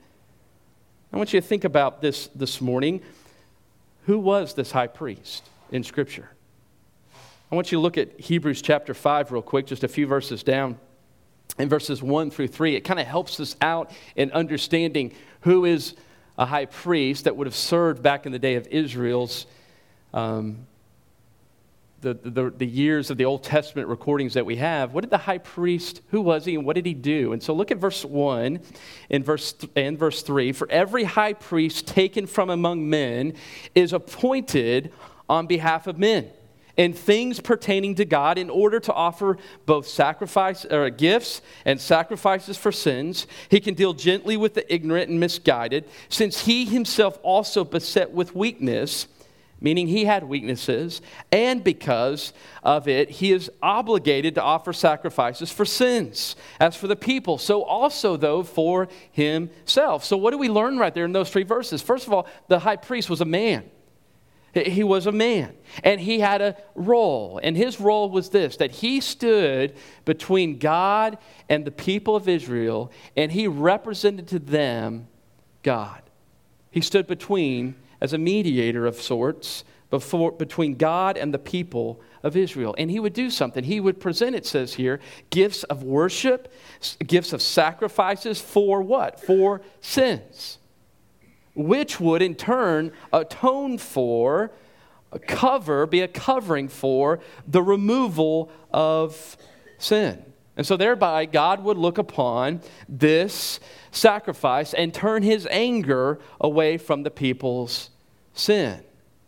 I 1.11 1.17
want 1.17 1.33
you 1.33 1.41
to 1.41 1.47
think 1.47 1.63
about 1.63 2.01
this 2.01 2.27
this 2.35 2.59
morning. 2.59 3.01
Who 4.05 4.19
was 4.19 4.53
this 4.53 4.71
high 4.71 4.87
priest 4.87 5.43
in 5.71 5.83
Scripture? 5.83 6.29
I 7.51 7.55
want 7.55 7.71
you 7.71 7.77
to 7.77 7.81
look 7.81 7.97
at 7.97 8.19
Hebrews 8.19 8.61
chapter 8.61 8.93
5 8.93 9.31
real 9.31 9.41
quick, 9.41 9.67
just 9.67 9.83
a 9.83 9.87
few 9.87 10.07
verses 10.07 10.43
down 10.43 10.79
in 11.57 11.69
verses 11.69 12.01
1 12.01 12.31
through 12.31 12.47
3, 12.47 12.75
it 12.75 12.81
kind 12.81 12.99
of 12.99 13.05
helps 13.05 13.39
us 13.39 13.55
out 13.61 13.91
in 14.15 14.31
understanding 14.31 15.13
who 15.41 15.65
is 15.65 15.93
a 16.37 16.45
high 16.45 16.65
priest 16.65 17.25
that 17.25 17.35
would 17.35 17.47
have 17.47 17.55
served 17.55 18.01
back 18.01 18.25
in 18.25 18.31
the 18.31 18.39
day 18.39 18.55
of 18.55 18.67
Israel's. 18.67 19.45
Um, 20.13 20.65
the, 22.01 22.15
the, 22.15 22.49
the, 22.49 22.67
years 22.67 23.09
of 23.09 23.17
the 23.17 23.23
Old 23.23 23.43
Testament 23.43 23.87
recordings 23.87 24.33
that 24.33 24.45
we 24.45 24.57
have, 24.57 24.93
what 24.93 25.01
did 25.01 25.09
the 25.09 25.17
high 25.17 25.37
priest, 25.37 26.01
who 26.09 26.19
was 26.19 26.43
he 26.43 26.55
and 26.55 26.65
what 26.65 26.75
did 26.75 26.85
he 26.85 26.93
do? 26.93 27.31
And 27.31 27.41
so 27.41 27.53
look 27.53 27.71
at 27.71 27.77
verse 27.77 28.03
1 28.03 28.59
and 29.09 29.25
verse, 29.25 29.55
and 29.77 29.97
verse 29.97 30.21
3. 30.21 30.51
For 30.51 30.69
every 30.69 31.05
high 31.05 31.31
priest 31.31 31.87
taken 31.87 32.27
from 32.27 32.49
among 32.49 32.89
men 32.89 33.35
is 33.73 33.93
appointed 33.93 34.91
on 35.29 35.47
behalf 35.47 35.87
of 35.87 35.97
men 35.97 36.29
and 36.77 36.97
things 36.97 37.39
pertaining 37.39 37.95
to 37.95 38.05
God 38.05 38.37
in 38.37 38.49
order 38.49 38.79
to 38.79 38.93
offer 38.93 39.37
both 39.65 39.87
sacrifice 39.87 40.65
or 40.65 40.89
gifts 40.89 41.41
and 41.65 41.79
sacrifices 41.79 42.57
for 42.57 42.71
sins. 42.71 43.27
He 43.49 43.59
can 43.59 43.75
deal 43.75 43.93
gently 43.93 44.37
with 44.37 44.53
the 44.55 44.73
ignorant 44.73 45.09
and 45.09 45.19
misguided, 45.19 45.85
since 46.09 46.45
he 46.45 46.65
himself 46.65 47.19
also 47.21 47.63
beset 47.63 48.11
with 48.11 48.35
weakness, 48.35 49.07
meaning 49.61 49.87
he 49.87 50.03
had 50.03 50.25
weaknesses, 50.25 51.01
and 51.31 51.63
because 51.63 52.33
of 52.63 52.87
it, 52.87 53.09
he 53.09 53.31
is 53.31 53.49
obligated 53.61 54.35
to 54.35 54.41
offer 54.41 54.73
sacrifices 54.73 55.51
for 55.51 55.63
sins. 55.63 56.35
As 56.59 56.75
for 56.75 56.87
the 56.87 56.97
people, 56.97 57.37
so 57.37 57.63
also 57.63 58.17
though 58.17 58.43
for 58.43 58.89
himself. 59.11 60.03
So 60.03 60.17
what 60.17 60.31
do 60.31 60.37
we 60.37 60.49
learn 60.49 60.77
right 60.77 60.93
there 60.93 61.05
in 61.05 61.13
those 61.13 61.29
three 61.29 61.43
verses? 61.43 61.81
First 61.81 62.07
of 62.07 62.13
all, 62.13 62.27
the 62.49 62.59
high 62.59 62.75
priest 62.75 63.09
was 63.09 63.21
a 63.21 63.25
man. 63.25 63.63
He 64.53 64.83
was 64.83 65.07
a 65.07 65.11
man 65.11 65.55
and 65.83 65.99
he 65.99 66.19
had 66.19 66.41
a 66.41 66.55
role. 66.75 67.39
And 67.41 67.57
his 67.57 67.79
role 67.79 68.09
was 68.09 68.29
this 68.29 68.57
that 68.57 68.71
he 68.71 69.01
stood 69.01 69.75
between 70.05 70.59
God 70.59 71.17
and 71.49 71.65
the 71.65 71.71
people 71.71 72.15
of 72.15 72.27
Israel 72.27 72.91
and 73.17 73.31
he 73.31 73.47
represented 73.47 74.27
to 74.29 74.39
them 74.39 75.07
God. 75.63 76.01
He 76.69 76.81
stood 76.81 77.07
between 77.07 77.75
as 77.99 78.13
a 78.13 78.17
mediator 78.17 78.85
of 78.85 78.95
sorts 78.95 79.63
before, 79.89 80.31
between 80.31 80.75
God 80.75 81.17
and 81.17 81.33
the 81.33 81.39
people 81.39 82.01
of 82.21 82.35
Israel. 82.35 82.75
And 82.77 82.91
he 82.91 82.99
would 82.99 83.13
do 83.13 83.29
something. 83.29 83.63
He 83.63 83.79
would 83.79 83.99
present, 83.99 84.35
it 84.35 84.45
says 84.45 84.73
here, 84.73 84.99
gifts 85.29 85.63
of 85.63 85.83
worship, 85.83 86.51
gifts 87.05 87.33
of 87.33 87.41
sacrifices 87.41 88.39
for 88.39 88.81
what? 88.81 89.19
For 89.19 89.61
sins 89.81 90.59
which 91.53 91.99
would 91.99 92.21
in 92.21 92.35
turn 92.35 92.91
atone 93.11 93.77
for, 93.77 94.51
cover, 95.27 95.85
be 95.85 96.01
a 96.01 96.07
covering 96.07 96.67
for 96.67 97.19
the 97.47 97.61
removal 97.61 98.51
of 98.71 99.37
sin. 99.77 100.23
And 100.55 100.65
so, 100.65 100.77
thereby, 100.77 101.25
God 101.25 101.63
would 101.63 101.77
look 101.77 101.97
upon 101.97 102.61
this 102.87 103.59
sacrifice 103.91 104.73
and 104.73 104.93
turn 104.93 105.23
his 105.23 105.47
anger 105.49 106.19
away 106.39 106.77
from 106.77 107.03
the 107.03 107.11
people's 107.11 107.89
sin. 108.33 108.83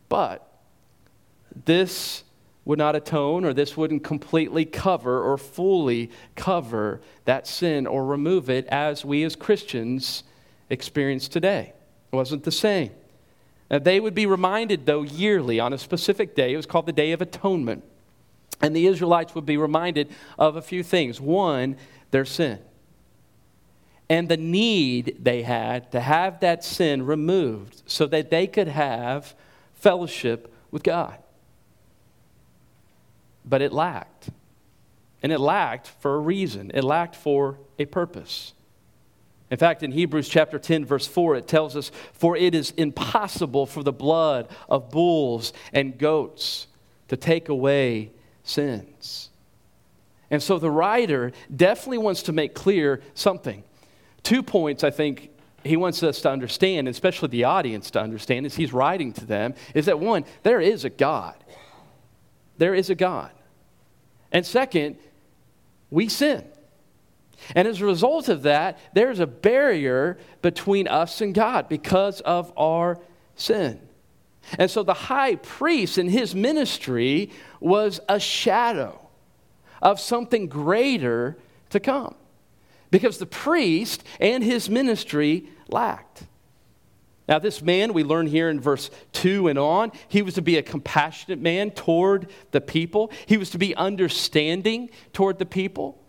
But 0.07 0.47
this 1.65 2.23
would 2.63 2.79
not 2.79 2.95
atone 2.95 3.45
or 3.45 3.53
this 3.53 3.77
wouldn't 3.77 4.03
completely 4.03 4.65
cover 4.65 5.23
or 5.23 5.37
fully 5.37 6.11
cover 6.35 7.01
that 7.25 7.47
sin 7.47 7.87
or 7.87 8.05
remove 8.05 8.49
it 8.49 8.65
as 8.67 9.05
we 9.05 9.23
as 9.23 9.35
Christians 9.35 10.23
experience 10.69 11.27
today. 11.27 11.74
Wasn't 12.15 12.43
the 12.43 12.51
same. 12.51 12.91
They 13.69 13.99
would 13.99 14.15
be 14.15 14.25
reminded, 14.25 14.85
though, 14.85 15.01
yearly 15.01 15.59
on 15.59 15.73
a 15.73 15.77
specific 15.77 16.35
day. 16.35 16.53
It 16.53 16.57
was 16.57 16.65
called 16.65 16.85
the 16.85 16.93
Day 16.93 17.11
of 17.11 17.21
Atonement. 17.21 17.83
And 18.61 18.75
the 18.75 18.87
Israelites 18.87 19.35
would 19.35 19.45
be 19.45 19.57
reminded 19.57 20.09
of 20.39 20.55
a 20.55 20.61
few 20.61 20.81
things. 20.83 21.19
One, 21.19 21.77
their 22.11 22.25
sin. 22.25 22.59
And 24.07 24.29
the 24.29 24.37
need 24.37 25.17
they 25.19 25.41
had 25.41 25.91
to 25.91 25.99
have 25.99 26.39
that 26.41 26.63
sin 26.63 27.05
removed 27.05 27.81
so 27.87 28.05
that 28.05 28.29
they 28.29 28.47
could 28.47 28.67
have 28.67 29.33
fellowship 29.73 30.53
with 30.71 30.83
God. 30.83 31.17
But 33.43 33.61
it 33.61 33.73
lacked. 33.73 34.29
And 35.23 35.31
it 35.31 35.39
lacked 35.39 35.87
for 35.87 36.15
a 36.15 36.19
reason, 36.19 36.71
it 36.73 36.83
lacked 36.83 37.15
for 37.15 37.57
a 37.79 37.85
purpose. 37.85 38.53
In 39.55 39.59
fact, 39.59 39.83
in 39.83 39.93
Hebrews 39.93 40.27
chapter 40.27 40.59
10, 40.59 40.83
verse 40.83 41.07
4, 41.07 41.37
it 41.37 41.47
tells 41.47 41.77
us, 41.77 41.89
For 42.11 42.35
it 42.35 42.53
is 42.53 42.71
impossible 42.71 43.65
for 43.65 43.83
the 43.83 43.93
blood 43.93 44.49
of 44.67 44.91
bulls 44.91 45.53
and 45.71 45.97
goats 45.97 46.67
to 47.07 47.15
take 47.15 47.47
away 47.47 48.11
sins. 48.43 49.29
And 50.29 50.43
so 50.43 50.59
the 50.59 50.69
writer 50.69 51.31
definitely 51.55 51.99
wants 51.99 52.23
to 52.23 52.33
make 52.33 52.53
clear 52.53 53.01
something. 53.13 53.63
Two 54.23 54.43
points 54.43 54.83
I 54.83 54.91
think 54.91 55.29
he 55.63 55.77
wants 55.77 56.03
us 56.03 56.19
to 56.23 56.29
understand, 56.29 56.89
especially 56.89 57.29
the 57.29 57.45
audience 57.45 57.89
to 57.91 58.01
understand 58.01 58.45
as 58.45 58.55
he's 58.55 58.73
writing 58.73 59.13
to 59.13 59.25
them, 59.25 59.53
is 59.73 59.85
that 59.85 60.01
one, 60.01 60.25
there 60.43 60.59
is 60.59 60.83
a 60.83 60.89
God. 60.89 61.35
There 62.57 62.75
is 62.75 62.89
a 62.89 62.95
God. 62.95 63.31
And 64.33 64.45
second, 64.45 64.97
we 65.89 66.09
sin. 66.09 66.43
And 67.55 67.67
as 67.67 67.81
a 67.81 67.85
result 67.85 68.29
of 68.29 68.43
that, 68.43 68.79
there's 68.93 69.19
a 69.19 69.27
barrier 69.27 70.17
between 70.41 70.87
us 70.87 71.21
and 71.21 71.33
God 71.33 71.69
because 71.69 72.21
of 72.21 72.51
our 72.57 72.99
sin. 73.35 73.79
And 74.57 74.69
so 74.69 74.83
the 74.83 74.93
high 74.93 75.35
priest 75.35 75.97
in 75.97 76.09
his 76.09 76.35
ministry 76.35 77.31
was 77.59 77.99
a 78.07 78.19
shadow 78.19 79.07
of 79.81 79.99
something 79.99 80.47
greater 80.47 81.37
to 81.71 81.79
come 81.79 82.15
because 82.91 83.17
the 83.17 83.25
priest 83.25 84.03
and 84.19 84.43
his 84.43 84.69
ministry 84.69 85.47
lacked. 85.67 86.23
Now, 87.27 87.39
this 87.39 87.61
man, 87.61 87.93
we 87.93 88.03
learn 88.03 88.27
here 88.27 88.49
in 88.49 88.59
verse 88.59 88.91
2 89.13 89.47
and 89.47 89.57
on, 89.57 89.91
he 90.07 90.21
was 90.21 90.35
to 90.35 90.43
be 90.43 90.57
a 90.57 90.61
compassionate 90.61 91.39
man 91.39 91.71
toward 91.71 92.29
the 92.51 92.61
people. 92.61 93.11
He 93.25 93.37
was 93.37 93.49
to 93.51 93.57
be 93.57 93.75
understanding 93.75 94.91
toward 95.11 95.39
the 95.39 95.45
people. 95.45 95.99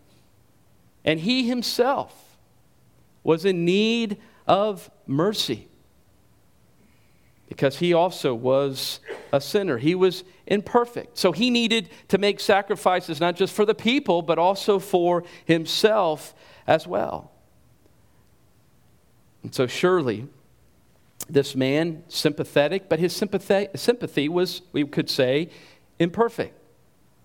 And 1.07 1.21
he 1.21 1.47
himself 1.47 2.37
was 3.23 3.45
in 3.45 3.63
need 3.63 4.17
of 4.45 4.91
mercy 5.07 5.69
because 7.47 7.77
he 7.77 7.93
also 7.93 8.35
was 8.35 8.99
a 9.31 9.39
sinner. 9.39 9.77
He 9.77 9.95
was 9.95 10.25
imperfect. 10.45 11.17
So 11.17 11.31
he 11.31 11.49
needed 11.49 11.89
to 12.09 12.17
make 12.17 12.41
sacrifices 12.41 13.21
not 13.21 13.37
just 13.37 13.53
for 13.53 13.65
the 13.65 13.73
people, 13.73 14.21
but 14.21 14.37
also 14.37 14.79
for 14.79 15.23
himself 15.45 16.35
as 16.67 16.85
well. 16.85 17.31
And 19.43 19.55
so, 19.55 19.65
surely, 19.65 20.27
this 21.29 21.55
man, 21.55 22.03
sympathetic, 22.09 22.89
but 22.89 22.99
his 22.99 23.15
sympathy, 23.15 23.69
sympathy 23.75 24.27
was, 24.27 24.61
we 24.73 24.85
could 24.85 25.09
say, 25.09 25.49
imperfect. 25.99 26.53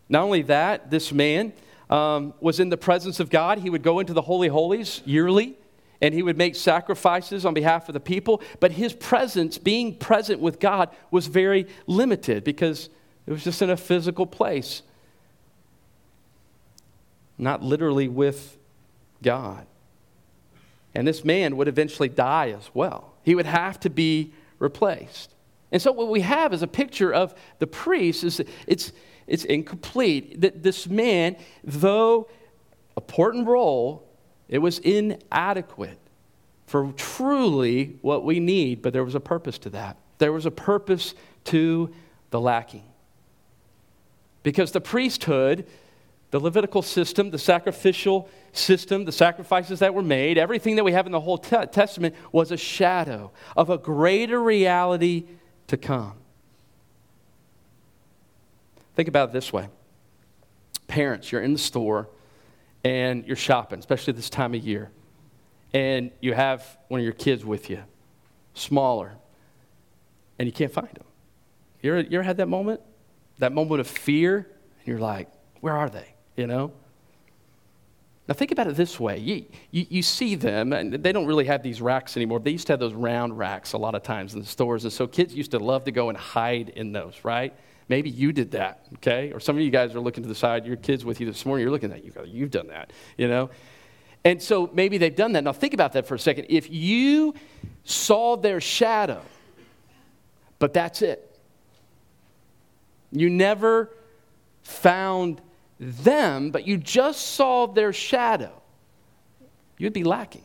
Not 0.09 0.23
only 0.23 0.43
that, 0.43 0.91
this 0.93 1.11
man 1.13 1.53
um, 1.93 2.33
was 2.41 2.59
in 2.59 2.71
the 2.71 2.79
presence 2.79 3.21
of 3.21 3.29
God. 3.29 3.59
He 3.59 3.69
would 3.69 3.83
go 3.83 3.99
into 3.99 4.15
the 4.15 4.23
Holy 4.23 4.49
Holies 4.49 5.03
yearly 5.05 5.59
and 6.01 6.15
he 6.15 6.23
would 6.23 6.39
make 6.39 6.57
sacrifices 6.57 7.45
on 7.45 7.53
behalf 7.53 7.87
of 7.89 7.93
the 7.93 8.01
people. 8.01 8.41
But 8.61 8.73
his 8.73 8.95
presence, 8.95 9.59
being 9.59 9.95
present 9.97 10.41
with 10.41 10.59
God, 10.59 10.89
was 11.11 11.27
very 11.27 11.67
limited 11.87 12.45
because 12.45 12.89
it 13.27 13.31
was 13.31 13.45
just 13.45 13.61
in 13.61 13.69
a 13.69 13.77
physical 13.77 14.27
place, 14.27 14.83
not 17.37 17.63
literally 17.63 18.09
with 18.09 18.57
God. 19.23 19.67
And 20.95 21.07
this 21.07 21.25
man 21.25 21.59
would 21.59 21.69
eventually 21.69 22.09
die 22.09 22.51
as 22.51 22.71
well. 22.73 23.13
He 23.23 23.35
would 23.35 23.47
have 23.47 23.79
to 23.81 23.91
be 23.91 24.33
replaced. 24.59 25.32
And 25.73 25.81
so 25.81 25.91
what 25.91 26.09
we 26.09 26.21
have 26.21 26.53
is 26.53 26.63
a 26.63 26.67
picture 26.69 27.13
of 27.13 27.35
the 27.59 27.67
priest 27.67 28.23
is 28.23 28.41
it's 28.67 28.93
it's 29.27 29.45
incomplete. 29.45 30.41
That 30.43 30.63
this 30.63 30.87
man, 30.87 31.37
though 31.65 32.29
a 32.97 33.01
important 33.01 33.47
role, 33.47 34.07
it 34.49 34.59
was 34.59 34.79
inadequate 34.79 35.99
for 36.67 36.93
truly 36.93 37.99
what 38.03 38.25
we 38.25 38.39
need, 38.39 38.83
but 38.83 38.93
there 38.93 39.05
was 39.05 39.15
a 39.15 39.21
purpose 39.21 39.59
to 39.59 39.71
that. 39.71 39.97
There 40.19 40.33
was 40.33 40.47
a 40.47 40.51
purpose 40.51 41.15
to 41.45 41.93
the 42.31 42.41
lacking. 42.41 42.85
Because 44.43 44.73
the 44.73 44.81
priesthood 44.81 45.67
the 46.33 46.41
Levitical 46.41 46.81
system, 46.81 47.31
the 47.31 47.39
sacrificial 47.39 48.27
system, 48.53 49.05
the 49.05 49.13
sacrifices 49.13 49.81
that 49.81 49.93
were 49.93 50.03
made, 50.03 50.39
everything 50.39 50.77
that 50.77 50.85
we 50.85 50.93
have 50.93 51.05
in 51.05 51.13
the 51.13 51.21
whole 51.21 51.37
te- 51.37 51.67
Testament 51.67 52.15
was 52.33 52.51
a 52.51 52.57
shadow 52.57 53.31
of 53.55 53.69
a 53.69 53.77
greater 53.77 54.43
reality 54.43 55.27
to 55.69 55.77
come. 55.77 56.15
Think 58.95 59.09
about 59.09 59.31
it 59.31 59.33
this 59.33 59.53
way 59.53 59.69
Parents, 60.87 61.33
you're 61.33 61.43
in 61.43 61.53
the 61.53 61.59
store 61.59 62.09
and 62.85 63.25
you're 63.27 63.37
shopping, 63.37 63.79
especially 63.79 64.13
this 64.13 64.29
time 64.29 64.55
of 64.55 64.63
year, 64.63 64.91
and 65.73 66.11
you 66.21 66.35
have 66.35 66.77
one 66.89 67.01
of 67.01 67.05
your 67.05 67.13
kids 67.15 67.45
with 67.45 67.71
you, 67.71 67.83
smaller, 68.55 69.13
and 70.39 70.47
you 70.47 70.53
can't 70.53 70.73
find 70.73 70.89
them. 70.89 71.05
You 71.81 71.93
ever, 71.93 72.09
you 72.09 72.19
ever 72.19 72.25
had 72.25 72.39
that 72.39 72.49
moment? 72.49 72.81
That 73.39 73.53
moment 73.53 73.81
of 73.81 73.87
fear? 73.87 74.37
And 74.79 74.87
you're 74.87 74.99
like, 74.99 75.29
where 75.61 75.77
are 75.77 75.89
they? 75.89 76.13
you 76.37 76.47
know? 76.47 76.73
Now, 78.29 78.35
think 78.35 78.53
about 78.53 78.69
it 78.69 78.77
this 78.77 79.01
way. 79.01 79.19
You, 79.19 79.45
you, 79.73 79.87
you, 79.89 80.03
see 80.03 80.37
them, 80.37 80.73
and 80.73 80.93
they 80.93 81.11
don't 81.11 81.27
really 81.27 81.47
have 81.47 81.63
these 81.63 81.83
racks 81.83 82.17
anymore. 82.17 82.39
They 82.39 82.53
used 82.53 82.69
to 82.69 82.73
have 82.75 82.81
those 82.81 82.95
round 82.95 83.37
racks 83.37 83.73
a 83.73 83.79
lot 83.79 83.97
of 83.97 84.05
times 84.05 84.35
in 84.35 84.41
the 84.41 84.47
stores, 84.47 84.85
and 84.85 84.93
so 84.93 85.09
kids 85.09 85.35
used 85.35 85.51
to 85.51 85.59
love 85.59 85.85
to 85.85 85.91
go 85.91 86.09
and 86.09 86.17
hide 86.17 86.69
in 86.69 86.93
those, 86.93 87.19
right? 87.25 87.53
Maybe 87.89 88.11
you 88.11 88.33
did 88.33 88.53
that, 88.53 88.87
okay? 88.95 89.33
Or 89.33 89.41
some 89.41 89.57
of 89.57 89.63
you 89.63 89.71
guys 89.71 89.95
are 89.97 90.01
looking 90.01 90.23
to 90.23 90.29
the 90.29 90.37
side, 90.37 90.65
your 90.67 90.77
kids 90.77 91.05
with 91.05 91.21
you 91.21 91.27
this 91.27 91.45
morning, 91.45 91.63
you're 91.65 91.73
looking 91.73 91.91
at 91.91 92.05
you 92.05 92.13
go, 92.13 92.23
you've 92.23 92.53
done 92.53 92.69
that, 92.69 92.93
you 93.19 93.27
know? 93.27 93.51
And 94.25 94.41
so 94.41 94.71
maybe 94.73 94.99
they've 94.99 95.15
done 95.15 95.33
that. 95.33 95.43
Now, 95.43 95.53
think 95.53 95.75
about 95.75 95.95
that 95.95 96.07
for 96.07 96.15
a 96.15 96.19
second. 96.19 96.47
If 96.49 96.71
you 96.71 97.35
saw 97.83 98.37
their 98.37 98.61
shadow, 98.61 99.23
but 100.61 100.73
that's 100.73 101.03
it, 101.03 101.29
you 103.11 103.29
never 103.29 103.91
found 104.63 105.41
them, 105.83 106.51
but 106.51 106.67
you 106.67 106.77
just 106.79 107.35
saw 107.35 107.67
their 107.67 107.93
shadow, 107.93 108.53
you'd 109.79 109.93
be 109.93 110.05
lacking. 110.05 110.45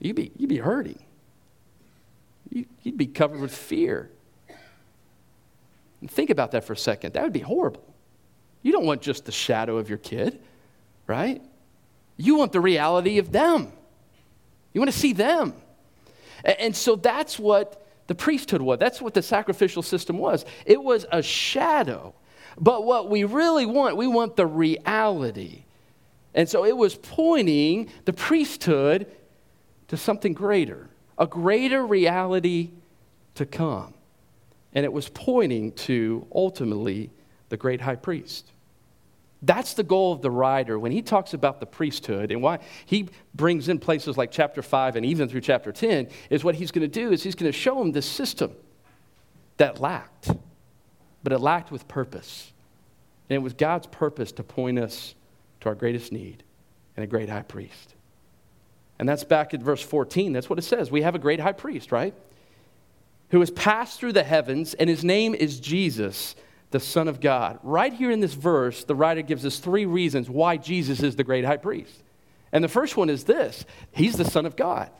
You'd 0.00 0.16
be, 0.16 0.32
you'd 0.36 0.50
be 0.50 0.58
hurting. 0.58 0.98
You'd 2.50 2.98
be 2.98 3.06
covered 3.06 3.40
with 3.40 3.54
fear. 3.54 4.10
And 6.00 6.10
think 6.10 6.28
about 6.28 6.50
that 6.50 6.64
for 6.64 6.74
a 6.74 6.76
second. 6.76 7.14
That 7.14 7.22
would 7.22 7.32
be 7.32 7.40
horrible. 7.40 7.94
You 8.62 8.72
don't 8.72 8.84
want 8.84 9.00
just 9.00 9.24
the 9.24 9.32
shadow 9.32 9.78
of 9.78 9.88
your 9.88 9.98
kid, 9.98 10.40
right? 11.06 11.40
You 12.16 12.36
want 12.36 12.52
the 12.52 12.60
reality 12.60 13.18
of 13.18 13.32
them. 13.32 13.72
You 14.72 14.80
want 14.80 14.92
to 14.92 14.98
see 14.98 15.12
them. 15.12 15.54
And 16.44 16.76
so 16.76 16.96
that's 16.96 17.38
what 17.38 17.86
the 18.06 18.14
priesthood 18.14 18.60
was. 18.60 18.78
That's 18.78 19.00
what 19.00 19.14
the 19.14 19.22
sacrificial 19.22 19.82
system 19.82 20.18
was. 20.18 20.44
It 20.66 20.82
was 20.82 21.06
a 21.10 21.22
shadow 21.22 22.14
but 22.58 22.84
what 22.84 23.10
we 23.10 23.24
really 23.24 23.66
want, 23.66 23.96
we 23.96 24.06
want 24.06 24.36
the 24.36 24.46
reality. 24.46 25.64
And 26.34 26.48
so 26.48 26.64
it 26.64 26.76
was 26.76 26.94
pointing 26.96 27.90
the 28.04 28.12
priesthood 28.12 29.06
to 29.88 29.96
something 29.96 30.32
greater, 30.32 30.88
a 31.18 31.26
greater 31.26 31.84
reality 31.86 32.70
to 33.36 33.46
come. 33.46 33.94
And 34.72 34.84
it 34.84 34.92
was 34.92 35.08
pointing 35.08 35.72
to 35.72 36.26
ultimately 36.34 37.10
the 37.48 37.56
great 37.56 37.80
high 37.80 37.96
priest. 37.96 38.50
That's 39.42 39.74
the 39.74 39.82
goal 39.82 40.12
of 40.12 40.22
the 40.22 40.30
writer 40.30 40.78
when 40.78 40.90
he 40.90 41.02
talks 41.02 41.34
about 41.34 41.60
the 41.60 41.66
priesthood 41.66 42.32
and 42.32 42.40
why 42.40 42.60
he 42.86 43.08
brings 43.34 43.68
in 43.68 43.78
places 43.78 44.16
like 44.16 44.30
chapter 44.30 44.62
5 44.62 44.96
and 44.96 45.04
even 45.04 45.28
through 45.28 45.42
chapter 45.42 45.70
10 45.70 46.08
is 46.30 46.42
what 46.42 46.54
he's 46.54 46.70
going 46.70 46.88
to 46.88 46.88
do 46.88 47.12
is 47.12 47.22
he's 47.22 47.34
going 47.34 47.52
to 47.52 47.56
show 47.56 47.78
them 47.78 47.92
this 47.92 48.06
system 48.06 48.52
that 49.58 49.80
lacked 49.80 50.30
but 51.24 51.32
it 51.32 51.40
lacked 51.40 51.72
with 51.72 51.88
purpose. 51.88 52.52
And 53.28 53.34
it 53.34 53.40
was 53.40 53.54
God's 53.54 53.86
purpose 53.88 54.30
to 54.32 54.44
point 54.44 54.78
us 54.78 55.14
to 55.60 55.70
our 55.70 55.74
greatest 55.74 56.12
need 56.12 56.44
and 56.96 57.02
a 57.02 57.06
great 57.06 57.28
high 57.28 57.42
priest. 57.42 57.94
And 58.98 59.08
that's 59.08 59.24
back 59.24 59.54
at 59.54 59.60
verse 59.60 59.82
14. 59.82 60.32
That's 60.32 60.48
what 60.48 60.58
it 60.58 60.62
says. 60.62 60.90
We 60.90 61.02
have 61.02 61.16
a 61.16 61.18
great 61.18 61.40
high 61.40 61.52
priest, 61.52 61.90
right? 61.90 62.14
Who 63.30 63.40
has 63.40 63.50
passed 63.50 63.98
through 63.98 64.12
the 64.12 64.22
heavens, 64.22 64.74
and 64.74 64.88
his 64.88 65.02
name 65.02 65.34
is 65.34 65.58
Jesus, 65.58 66.36
the 66.70 66.78
Son 66.78 67.08
of 67.08 67.20
God. 67.20 67.58
Right 67.62 67.92
here 67.92 68.10
in 68.10 68.20
this 68.20 68.34
verse, 68.34 68.84
the 68.84 68.94
writer 68.94 69.22
gives 69.22 69.44
us 69.44 69.58
three 69.58 69.86
reasons 69.86 70.30
why 70.30 70.58
Jesus 70.58 71.02
is 71.02 71.16
the 71.16 71.24
great 71.24 71.44
high 71.44 71.56
priest. 71.56 72.02
And 72.52 72.62
the 72.62 72.68
first 72.68 72.96
one 72.96 73.10
is 73.10 73.24
this 73.24 73.64
He's 73.92 74.16
the 74.16 74.24
Son 74.24 74.46
of 74.46 74.54
God. 74.54 74.90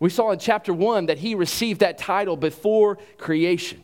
We 0.00 0.10
saw 0.10 0.30
in 0.30 0.38
chapter 0.38 0.72
1 0.72 1.06
that 1.06 1.18
he 1.18 1.34
received 1.34 1.80
that 1.80 1.98
title 1.98 2.36
before 2.36 2.98
creation, 3.16 3.82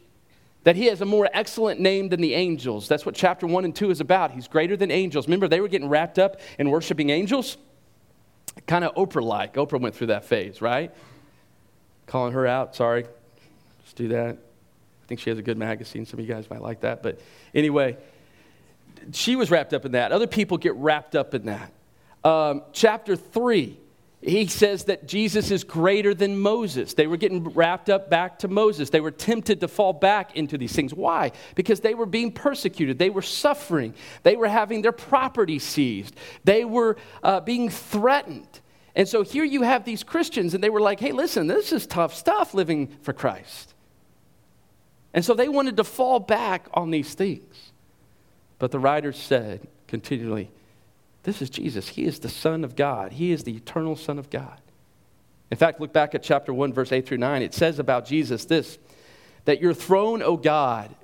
that 0.64 0.76
he 0.76 0.87
has 0.87 1.00
a 1.00 1.04
more 1.04 1.28
excellent 1.33 1.78
name 1.78 2.09
than 2.09 2.21
the 2.21 2.35
angels. 2.35 2.88
That's 2.88 3.06
what 3.06 3.14
chapter 3.14 3.47
1 3.47 3.64
and 3.64 3.76
2 3.76 3.90
is 3.90 4.00
about. 4.00 4.33
He's 4.33 4.49
greater 4.49 4.76
than 4.76 4.90
angels. 4.90 5.26
Remember, 5.26 5.47
they 5.47 5.61
were 5.61 5.68
getting 5.68 5.88
wrapped 5.88 6.18
up 6.18 6.40
in 6.59 6.71
worshiping 6.71 7.11
angels? 7.11 7.56
Kind 8.66 8.85
of 8.85 8.94
Oprah 8.94 9.23
like. 9.23 9.54
Oprah 9.54 9.80
went 9.80 9.94
through 9.94 10.09
that 10.09 10.25
phase, 10.25 10.62
right? 10.62 10.92
Calling 12.06 12.33
her 12.33 12.47
out, 12.47 12.75
sorry. 12.75 13.04
Let's 13.80 13.92
do 13.94 14.09
that. 14.09 14.37
I 14.37 15.06
think 15.06 15.21
she 15.21 15.28
has 15.28 15.38
a 15.38 15.42
good 15.42 15.59
magazine. 15.59 16.06
Some 16.06 16.18
of 16.18 16.26
you 16.26 16.35
guys 16.35 16.49
might 16.49 16.62
like 16.62 16.80
that. 16.80 17.02
But 17.02 17.21
anyway, 17.54 17.99
she 19.12 19.37
was 19.37 19.50
wrapped 19.50 19.75
up 19.75 19.85
in 19.85 19.92
that. 19.92 20.12
Other 20.12 20.26
people 20.26 20.56
get 20.56 20.75
wrapped 20.76 21.14
up 21.14 21.35
in 21.35 21.44
that. 21.47 21.73
Um, 22.25 22.62
chapter 22.73 23.16
3 23.16 23.78
he 24.26 24.46
says 24.46 24.84
that 24.84 25.06
Jesus 25.06 25.50
is 25.50 25.64
greater 25.64 26.14
than 26.14 26.38
Moses. 26.38 26.94
They 26.94 27.06
were 27.06 27.18
getting 27.18 27.44
wrapped 27.44 27.90
up 27.90 28.08
back 28.08 28.38
to 28.38 28.48
Moses. 28.48 28.88
They 28.88 29.00
were 29.00 29.10
tempted 29.10 29.60
to 29.60 29.68
fall 29.68 29.92
back 29.92 30.34
into 30.34 30.56
these 30.56 30.72
things. 30.72 30.94
Why? 30.94 31.32
Because 31.54 31.80
they 31.80 31.94
were 31.94 32.06
being 32.06 32.32
persecuted. 32.32 32.98
They 32.98 33.10
were 33.10 33.22
suffering. 33.22 33.94
They 34.22 34.36
were 34.36 34.48
having 34.48 34.80
their 34.80 34.92
property 34.92 35.58
seized. 35.58 36.16
They 36.42 36.64
were 36.64 36.96
uh, 37.22 37.40
being 37.40 37.68
threatened. 37.68 38.60
And 38.96 39.06
so 39.06 39.22
here 39.22 39.44
you 39.44 39.62
have 39.62 39.84
these 39.84 40.02
Christians, 40.02 40.54
and 40.54 40.64
they 40.64 40.70
were 40.70 40.80
like, 40.80 41.00
hey, 41.00 41.12
listen, 41.12 41.46
this 41.46 41.70
is 41.70 41.86
tough 41.86 42.14
stuff 42.14 42.54
living 42.54 42.96
for 43.02 43.12
Christ. 43.12 43.74
And 45.12 45.22
so 45.22 45.34
they 45.34 45.48
wanted 45.48 45.76
to 45.76 45.84
fall 45.84 46.18
back 46.18 46.66
on 46.72 46.90
these 46.90 47.12
things. 47.12 47.72
But 48.58 48.70
the 48.70 48.78
writer 48.78 49.12
said 49.12 49.66
continually, 49.86 50.50
this 51.24 51.42
is 51.42 51.50
Jesus. 51.50 51.88
He 51.88 52.04
is 52.04 52.20
the 52.20 52.28
Son 52.28 52.64
of 52.64 52.76
God, 52.76 53.12
He 53.12 53.32
is 53.32 53.44
the 53.44 53.56
eternal 53.56 53.96
Son 53.96 54.18
of 54.18 54.30
God. 54.30 54.60
In 55.50 55.58
fact, 55.58 55.80
look 55.80 55.92
back 55.92 56.14
at 56.14 56.22
chapter 56.22 56.52
1, 56.52 56.72
verse 56.72 56.90
8 56.90 57.06
through 57.06 57.18
9. 57.18 57.42
It 57.42 57.54
says 57.54 57.78
about 57.78 58.06
Jesus 58.06 58.44
this 58.44 58.78
that 59.44 59.60
your 59.60 59.74
throne, 59.74 60.22
O 60.22 60.36
God, 60.36 60.94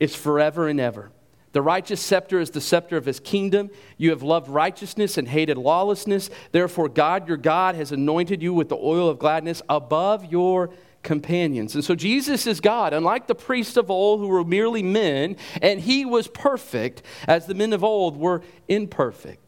is 0.00 0.14
forever 0.14 0.66
and 0.68 0.80
ever. 0.80 1.10
The 1.52 1.62
righteous 1.62 2.00
scepter 2.02 2.38
is 2.38 2.50
the 2.50 2.60
scepter 2.60 2.96
of 2.96 3.06
his 3.06 3.20
kingdom. 3.20 3.70
You 3.96 4.10
have 4.10 4.22
loved 4.22 4.48
righteousness 4.48 5.16
and 5.16 5.26
hated 5.26 5.56
lawlessness. 5.56 6.28
Therefore, 6.52 6.88
God, 6.88 7.28
your 7.28 7.38
God, 7.38 7.74
has 7.76 7.92
anointed 7.92 8.42
you 8.42 8.52
with 8.52 8.68
the 8.68 8.76
oil 8.76 9.08
of 9.08 9.18
gladness 9.18 9.62
above 9.68 10.26
your 10.26 10.70
companions. 11.02 11.74
And 11.74 11.84
so 11.84 11.94
Jesus 11.94 12.46
is 12.46 12.60
God, 12.60 12.92
unlike 12.92 13.26
the 13.26 13.34
priests 13.34 13.78
of 13.78 13.90
old 13.90 14.20
who 14.20 14.28
were 14.28 14.44
merely 14.44 14.82
men, 14.82 15.36
and 15.62 15.80
he 15.80 16.04
was 16.04 16.28
perfect 16.28 17.02
as 17.26 17.46
the 17.46 17.54
men 17.54 17.72
of 17.72 17.82
old 17.82 18.18
were 18.18 18.42
imperfect. 18.68 19.45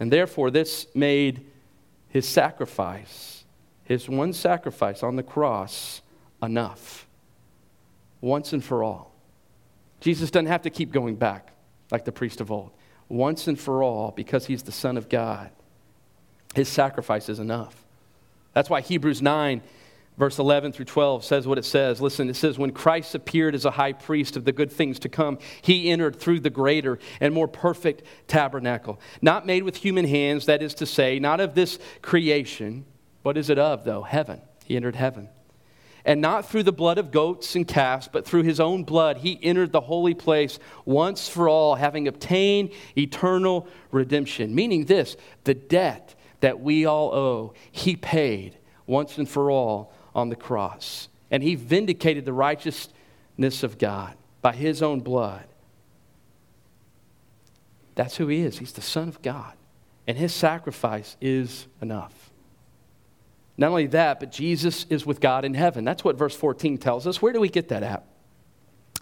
And 0.00 0.10
therefore, 0.10 0.50
this 0.50 0.86
made 0.94 1.46
his 2.08 2.26
sacrifice, 2.26 3.44
his 3.84 4.08
one 4.08 4.32
sacrifice 4.32 5.02
on 5.02 5.16
the 5.16 5.22
cross, 5.22 6.00
enough. 6.42 7.06
Once 8.22 8.52
and 8.52 8.64
for 8.64 8.82
all. 8.82 9.12
Jesus 10.00 10.30
doesn't 10.30 10.46
have 10.46 10.62
to 10.62 10.70
keep 10.70 10.90
going 10.90 11.16
back 11.16 11.52
like 11.90 12.04
the 12.04 12.12
priest 12.12 12.40
of 12.40 12.50
old. 12.50 12.70
Once 13.08 13.46
and 13.46 13.58
for 13.58 13.82
all, 13.82 14.12
because 14.12 14.46
he's 14.46 14.62
the 14.62 14.72
Son 14.72 14.96
of 14.96 15.08
God, 15.08 15.50
his 16.54 16.68
sacrifice 16.68 17.28
is 17.28 17.38
enough. 17.38 17.84
That's 18.54 18.70
why 18.70 18.80
Hebrews 18.80 19.20
9 19.20 19.60
verse 20.20 20.38
11 20.38 20.70
through 20.72 20.84
12 20.84 21.24
says 21.24 21.48
what 21.48 21.56
it 21.56 21.64
says. 21.64 22.00
Listen, 22.00 22.28
it 22.28 22.36
says, 22.36 22.58
When 22.58 22.72
Christ 22.72 23.14
appeared 23.14 23.54
as 23.54 23.64
a 23.64 23.70
high 23.70 23.94
priest 23.94 24.36
of 24.36 24.44
the 24.44 24.52
good 24.52 24.70
things 24.70 24.98
to 25.00 25.08
come, 25.08 25.38
he 25.62 25.90
entered 25.90 26.20
through 26.20 26.40
the 26.40 26.50
greater 26.50 26.98
and 27.20 27.32
more 27.32 27.48
perfect 27.48 28.02
tabernacle, 28.28 29.00
not 29.22 29.46
made 29.46 29.62
with 29.62 29.76
human 29.76 30.04
hands, 30.04 30.44
that 30.44 30.62
is 30.62 30.74
to 30.74 30.86
say, 30.86 31.18
not 31.18 31.40
of 31.40 31.54
this 31.54 31.78
creation. 32.02 32.84
What 33.22 33.38
is 33.38 33.48
it 33.48 33.58
of, 33.58 33.84
though? 33.84 34.02
Heaven. 34.02 34.42
He 34.66 34.76
entered 34.76 34.94
heaven. 34.94 35.30
And 36.04 36.20
not 36.20 36.46
through 36.46 36.64
the 36.64 36.72
blood 36.72 36.98
of 36.98 37.10
goats 37.10 37.56
and 37.56 37.66
calves, 37.66 38.06
but 38.06 38.26
through 38.26 38.42
his 38.42 38.60
own 38.60 38.84
blood, 38.84 39.18
he 39.18 39.42
entered 39.42 39.72
the 39.72 39.80
holy 39.80 40.14
place 40.14 40.58
once 40.84 41.30
for 41.30 41.48
all, 41.48 41.76
having 41.76 42.06
obtained 42.08 42.72
eternal 42.96 43.68
redemption. 43.90 44.54
Meaning 44.54 44.84
this 44.84 45.16
the 45.44 45.54
debt 45.54 46.14
that 46.40 46.60
we 46.60 46.84
all 46.84 47.14
owe, 47.14 47.54
he 47.72 47.96
paid 47.96 48.58
once 48.86 49.16
and 49.16 49.28
for 49.28 49.50
all 49.50 49.94
on 50.14 50.28
the 50.28 50.36
cross. 50.36 51.08
And 51.30 51.42
he 51.42 51.54
vindicated 51.54 52.24
the 52.24 52.32
righteousness 52.32 53.62
of 53.62 53.78
God 53.78 54.14
by 54.42 54.54
his 54.54 54.82
own 54.82 55.00
blood. 55.00 55.44
That's 57.94 58.16
who 58.16 58.28
he 58.28 58.40
is. 58.40 58.58
He's 58.58 58.72
the 58.72 58.80
Son 58.80 59.08
of 59.08 59.20
God. 59.22 59.52
And 60.06 60.16
his 60.16 60.34
sacrifice 60.34 61.16
is 61.20 61.66
enough. 61.80 62.30
Not 63.56 63.70
only 63.70 63.88
that, 63.88 64.20
but 64.20 64.32
Jesus 64.32 64.86
is 64.88 65.04
with 65.04 65.20
God 65.20 65.44
in 65.44 65.52
heaven. 65.54 65.84
That's 65.84 66.02
what 66.02 66.16
verse 66.16 66.34
14 66.34 66.78
tells 66.78 67.06
us. 67.06 67.20
Where 67.20 67.32
do 67.32 67.40
we 67.40 67.50
get 67.50 67.68
that 67.68 67.82
at? 67.82 68.06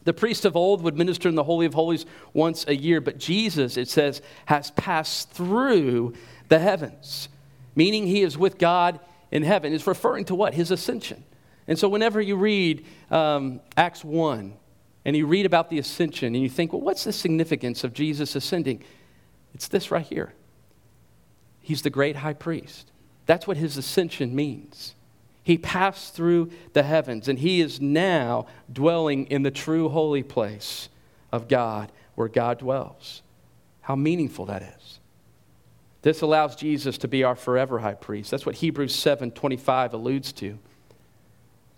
The 0.02 0.12
priest 0.12 0.44
of 0.44 0.56
old 0.56 0.82
would 0.82 0.96
minister 0.96 1.28
in 1.28 1.34
the 1.34 1.44
Holy 1.44 1.66
of 1.66 1.74
Holies 1.74 2.06
once 2.32 2.66
a 2.66 2.74
year, 2.74 3.00
but 3.00 3.18
Jesus, 3.18 3.76
it 3.76 3.88
says, 3.88 4.22
has 4.46 4.70
passed 4.72 5.30
through 5.30 6.14
the 6.48 6.58
heavens, 6.58 7.28
meaning 7.76 8.06
he 8.06 8.22
is 8.22 8.36
with 8.36 8.58
God 8.58 9.00
in 9.30 9.42
heaven 9.42 9.72
is 9.72 9.86
referring 9.86 10.24
to 10.26 10.34
what? 10.34 10.54
His 10.54 10.70
ascension. 10.70 11.24
And 11.66 11.78
so, 11.78 11.88
whenever 11.88 12.20
you 12.20 12.36
read 12.36 12.86
um, 13.10 13.60
Acts 13.76 14.02
1 14.02 14.54
and 15.04 15.16
you 15.16 15.26
read 15.26 15.46
about 15.46 15.68
the 15.68 15.78
ascension 15.78 16.34
and 16.34 16.42
you 16.42 16.48
think, 16.48 16.72
well, 16.72 16.82
what's 16.82 17.04
the 17.04 17.12
significance 17.12 17.84
of 17.84 17.92
Jesus 17.92 18.34
ascending? 18.34 18.82
It's 19.54 19.68
this 19.68 19.90
right 19.90 20.06
here. 20.06 20.32
He's 21.60 21.82
the 21.82 21.90
great 21.90 22.16
high 22.16 22.32
priest. 22.32 22.90
That's 23.26 23.46
what 23.46 23.58
his 23.58 23.76
ascension 23.76 24.34
means. 24.34 24.94
He 25.42 25.58
passed 25.58 26.14
through 26.14 26.50
the 26.72 26.82
heavens 26.82 27.28
and 27.28 27.38
he 27.38 27.60
is 27.60 27.80
now 27.80 28.46
dwelling 28.72 29.26
in 29.26 29.42
the 29.42 29.50
true 29.50 29.88
holy 29.88 30.22
place 30.22 30.88
of 31.32 31.48
God 31.48 31.92
where 32.14 32.28
God 32.28 32.58
dwells. 32.58 33.22
How 33.82 33.96
meaningful 33.96 34.46
that 34.46 34.62
is. 34.62 34.97
This 36.08 36.22
allows 36.22 36.56
Jesus 36.56 36.96
to 36.96 37.06
be 37.06 37.22
our 37.22 37.36
forever 37.36 37.80
high 37.80 37.92
priest. 37.92 38.30
That's 38.30 38.46
what 38.46 38.54
Hebrews 38.54 38.94
7 38.94 39.30
25 39.30 39.92
alludes 39.92 40.32
to. 40.32 40.58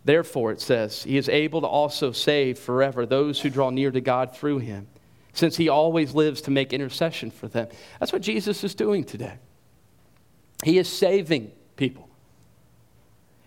Therefore, 0.04 0.52
it 0.52 0.60
says, 0.60 1.02
He 1.02 1.16
is 1.16 1.28
able 1.28 1.62
to 1.62 1.66
also 1.66 2.12
save 2.12 2.56
forever 2.56 3.04
those 3.04 3.40
who 3.40 3.50
draw 3.50 3.70
near 3.70 3.90
to 3.90 4.00
God 4.00 4.36
through 4.36 4.58
Him, 4.58 4.86
since 5.32 5.56
He 5.56 5.68
always 5.68 6.14
lives 6.14 6.42
to 6.42 6.52
make 6.52 6.72
intercession 6.72 7.32
for 7.32 7.48
them. 7.48 7.66
That's 7.98 8.12
what 8.12 8.22
Jesus 8.22 8.62
is 8.62 8.72
doing 8.72 9.02
today. 9.02 9.36
He 10.62 10.78
is 10.78 10.88
saving 10.88 11.50
people, 11.74 12.08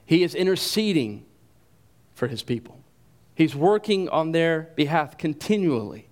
He 0.06 0.22
is 0.22 0.36
interceding 0.36 1.24
for 2.13 2.28
His 2.28 2.43
people. 2.43 2.78
He's 3.36 3.56
working 3.56 4.10
on 4.10 4.34
their 4.34 4.74
behalf 4.76 5.17
continually. 5.17 6.10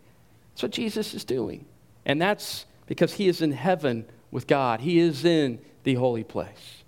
That's 0.54 0.64
what 0.64 0.72
Jesus 0.72 1.14
is 1.14 1.26
doing. 1.26 1.66
And 2.06 2.22
that's 2.22 2.66
because 2.86 3.16
He 3.16 3.28
is 3.28 3.42
in 3.42 3.52
heaven 3.52 4.06
with 4.32 4.48
God. 4.48 4.80
He 4.80 5.00
is 5.00 5.26
in 5.26 5.60
the 5.84 5.96
holy 5.96 6.24
place. 6.24 6.84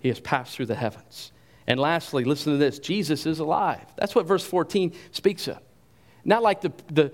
He 0.00 0.08
has 0.08 0.20
passed 0.20 0.56
through 0.56 0.66
the 0.66 0.74
heavens. 0.74 1.32
And 1.66 1.80
lastly, 1.80 2.24
listen 2.24 2.52
to 2.52 2.58
this 2.58 2.78
Jesus 2.78 3.26
is 3.26 3.38
alive. 3.38 3.84
That's 3.96 4.14
what 4.14 4.26
verse 4.26 4.44
14 4.44 4.92
speaks 5.10 5.48
of. 5.48 5.58
Not 6.24 6.42
like 6.42 6.60
the, 6.60 6.72
the 6.90 7.12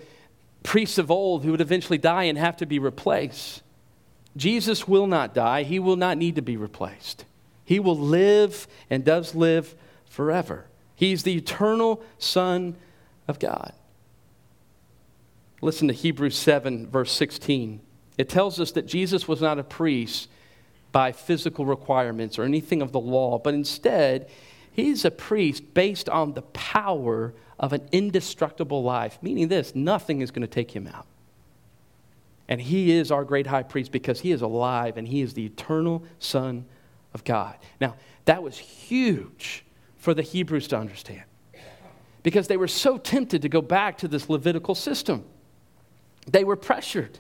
priests 0.62 0.98
of 0.98 1.10
old 1.10 1.44
who 1.44 1.50
would 1.50 1.60
eventually 1.60 1.98
die 1.98 2.24
and 2.24 2.38
have 2.38 2.56
to 2.58 2.66
be 2.66 2.78
replaced. 2.78 3.62
Jesus 4.36 4.88
will 4.88 5.06
not 5.06 5.34
die, 5.34 5.62
he 5.62 5.78
will 5.78 5.96
not 5.96 6.16
need 6.16 6.36
to 6.36 6.42
be 6.42 6.56
replaced. 6.56 7.24
He 7.64 7.78
will 7.80 7.98
live 7.98 8.66
and 8.90 9.04
does 9.04 9.34
live 9.34 9.74
forever. 10.06 10.66
He's 10.94 11.22
the 11.22 11.36
eternal 11.36 12.02
Son 12.18 12.76
of 13.28 13.38
God. 13.38 13.72
Listen 15.60 15.88
to 15.88 15.94
Hebrews 15.94 16.36
7, 16.36 16.88
verse 16.88 17.12
16. 17.12 17.80
It 18.22 18.28
tells 18.28 18.60
us 18.60 18.70
that 18.72 18.86
Jesus 18.86 19.26
was 19.26 19.40
not 19.40 19.58
a 19.58 19.64
priest 19.64 20.28
by 20.92 21.10
physical 21.10 21.66
requirements 21.66 22.38
or 22.38 22.44
anything 22.44 22.80
of 22.80 22.92
the 22.92 23.00
law, 23.00 23.36
but 23.36 23.52
instead, 23.52 24.30
he's 24.70 25.04
a 25.04 25.10
priest 25.10 25.74
based 25.74 26.08
on 26.08 26.34
the 26.34 26.42
power 26.42 27.34
of 27.58 27.72
an 27.72 27.82
indestructible 27.90 28.84
life, 28.84 29.18
meaning 29.22 29.48
this 29.48 29.74
nothing 29.74 30.20
is 30.20 30.30
going 30.30 30.42
to 30.42 30.46
take 30.46 30.70
him 30.70 30.86
out. 30.86 31.04
And 32.48 32.60
he 32.60 32.92
is 32.92 33.10
our 33.10 33.24
great 33.24 33.48
high 33.48 33.64
priest 33.64 33.90
because 33.90 34.20
he 34.20 34.30
is 34.30 34.40
alive 34.40 34.96
and 34.96 35.08
he 35.08 35.20
is 35.20 35.34
the 35.34 35.44
eternal 35.44 36.04
Son 36.20 36.64
of 37.14 37.24
God. 37.24 37.56
Now, 37.80 37.96
that 38.26 38.40
was 38.40 38.56
huge 38.56 39.64
for 39.96 40.14
the 40.14 40.22
Hebrews 40.22 40.68
to 40.68 40.78
understand 40.78 41.24
because 42.22 42.46
they 42.46 42.56
were 42.56 42.68
so 42.68 42.98
tempted 42.98 43.42
to 43.42 43.48
go 43.48 43.62
back 43.62 43.98
to 43.98 44.06
this 44.06 44.30
Levitical 44.30 44.76
system. 44.76 45.24
They 46.28 46.44
were 46.44 46.54
pressured. 46.54 47.18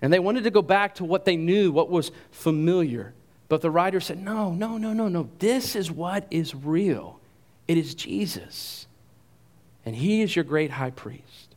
And 0.00 0.12
they 0.12 0.18
wanted 0.18 0.44
to 0.44 0.50
go 0.50 0.62
back 0.62 0.96
to 0.96 1.04
what 1.04 1.24
they 1.24 1.36
knew, 1.36 1.72
what 1.72 1.90
was 1.90 2.12
familiar. 2.30 3.14
But 3.48 3.62
the 3.62 3.70
writer 3.70 4.00
said, 4.00 4.22
No, 4.22 4.52
no, 4.52 4.76
no, 4.76 4.92
no, 4.92 5.08
no. 5.08 5.28
This 5.38 5.74
is 5.74 5.90
what 5.90 6.26
is 6.30 6.54
real. 6.54 7.18
It 7.66 7.78
is 7.78 7.94
Jesus. 7.94 8.86
And 9.84 9.96
he 9.96 10.22
is 10.22 10.36
your 10.36 10.44
great 10.44 10.70
high 10.70 10.90
priest. 10.90 11.48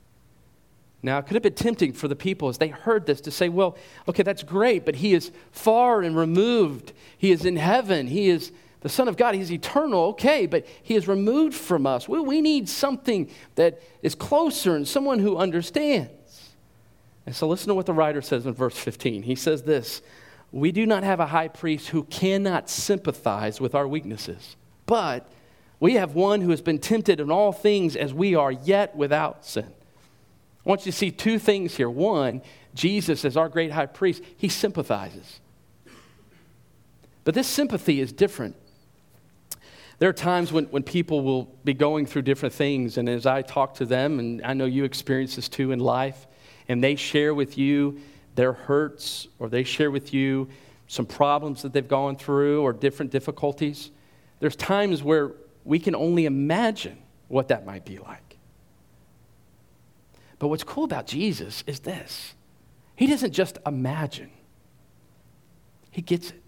Now, 1.03 1.17
it 1.17 1.23
could 1.23 1.33
have 1.33 1.43
been 1.43 1.53
tempting 1.53 1.93
for 1.93 2.07
the 2.07 2.15
people 2.15 2.47
as 2.47 2.59
they 2.59 2.67
heard 2.67 3.05
this 3.05 3.21
to 3.21 3.31
say, 3.31 3.49
Well, 3.49 3.77
okay, 4.07 4.23
that's 4.23 4.43
great, 4.43 4.85
but 4.85 4.95
he 4.95 5.13
is 5.13 5.31
far 5.51 6.01
and 6.01 6.15
removed. 6.15 6.93
He 7.17 7.31
is 7.31 7.45
in 7.45 7.57
heaven. 7.57 8.07
He 8.07 8.29
is 8.29 8.51
the 8.81 8.89
Son 8.89 9.07
of 9.07 9.17
God. 9.17 9.35
He's 9.35 9.51
eternal, 9.51 10.05
okay, 10.09 10.45
but 10.45 10.65
he 10.81 10.95
is 10.95 11.07
removed 11.07 11.55
from 11.55 11.85
us. 11.85 12.07
We, 12.07 12.19
we 12.19 12.41
need 12.41 12.69
something 12.69 13.29
that 13.55 13.81
is 14.01 14.15
closer 14.15 14.75
and 14.75 14.87
someone 14.87 15.19
who 15.19 15.37
understands. 15.37 16.11
And 17.25 17.35
so 17.35 17.47
listen 17.47 17.67
to 17.67 17.75
what 17.75 17.85
the 17.85 17.93
writer 17.93 18.21
says 18.21 18.45
in 18.45 18.53
verse 18.53 18.77
15. 18.77 19.23
He 19.23 19.35
says 19.35 19.63
this 19.63 20.01
We 20.51 20.71
do 20.71 20.85
not 20.85 21.03
have 21.03 21.19
a 21.19 21.27
high 21.27 21.47
priest 21.47 21.89
who 21.89 22.03
cannot 22.03 22.69
sympathize 22.69 23.61
with 23.61 23.75
our 23.75 23.87
weaknesses, 23.87 24.55
but 24.85 25.27
we 25.79 25.95
have 25.95 26.13
one 26.13 26.41
who 26.41 26.51
has 26.51 26.61
been 26.61 26.79
tempted 26.79 27.19
in 27.19 27.31
all 27.31 27.51
things 27.51 27.95
as 27.95 28.13
we 28.13 28.35
are, 28.35 28.51
yet 28.51 28.95
without 28.95 29.45
sin. 29.45 29.65
I 30.65 30.69
want 30.69 30.85
you 30.85 30.91
to 30.91 30.97
see 30.97 31.09
two 31.09 31.39
things 31.39 31.75
here. 31.75 31.89
One, 31.89 32.41
Jesus, 32.75 33.25
as 33.25 33.35
our 33.35 33.49
great 33.49 33.71
high 33.71 33.87
priest, 33.87 34.23
he 34.37 34.47
sympathizes. 34.47 35.39
But 37.23 37.33
this 37.33 37.47
sympathy 37.47 37.99
is 37.99 38.11
different. 38.11 38.55
There 39.97 40.09
are 40.09 40.13
times 40.13 40.51
when, 40.51 40.65
when 40.65 40.83
people 40.83 41.21
will 41.21 41.45
be 41.63 41.73
going 41.73 42.05
through 42.05 42.23
different 42.23 42.53
things, 42.53 42.97
and 42.97 43.07
as 43.07 43.25
I 43.25 43.41
talk 43.41 43.75
to 43.75 43.85
them, 43.85 44.19
and 44.19 44.41
I 44.43 44.53
know 44.53 44.65
you 44.65 44.83
experience 44.83 45.35
this 45.35 45.49
too 45.49 45.71
in 45.71 45.79
life, 45.79 46.27
and 46.67 46.83
they 46.83 46.95
share 46.95 47.33
with 47.33 47.57
you 47.57 47.99
their 48.35 48.53
hurts 48.53 49.27
or 49.39 49.49
they 49.49 49.63
share 49.63 49.91
with 49.91 50.13
you 50.13 50.47
some 50.87 51.05
problems 51.05 51.61
that 51.61 51.73
they've 51.73 51.87
gone 51.87 52.15
through 52.15 52.61
or 52.61 52.73
different 52.73 53.11
difficulties, 53.11 53.91
there's 54.39 54.55
times 54.55 55.01
where 55.01 55.31
we 55.63 55.79
can 55.79 55.95
only 55.95 56.25
imagine 56.25 56.97
what 57.27 57.47
that 57.47 57.65
might 57.65 57.85
be 57.85 57.97
like. 57.97 58.37
But 60.37 60.47
what's 60.47 60.63
cool 60.63 60.83
about 60.83 61.07
Jesus 61.07 61.63
is 61.67 61.79
this 61.81 62.33
He 62.95 63.07
doesn't 63.07 63.31
just 63.31 63.57
imagine, 63.65 64.31
He 65.91 66.01
gets 66.01 66.31
it. 66.31 66.41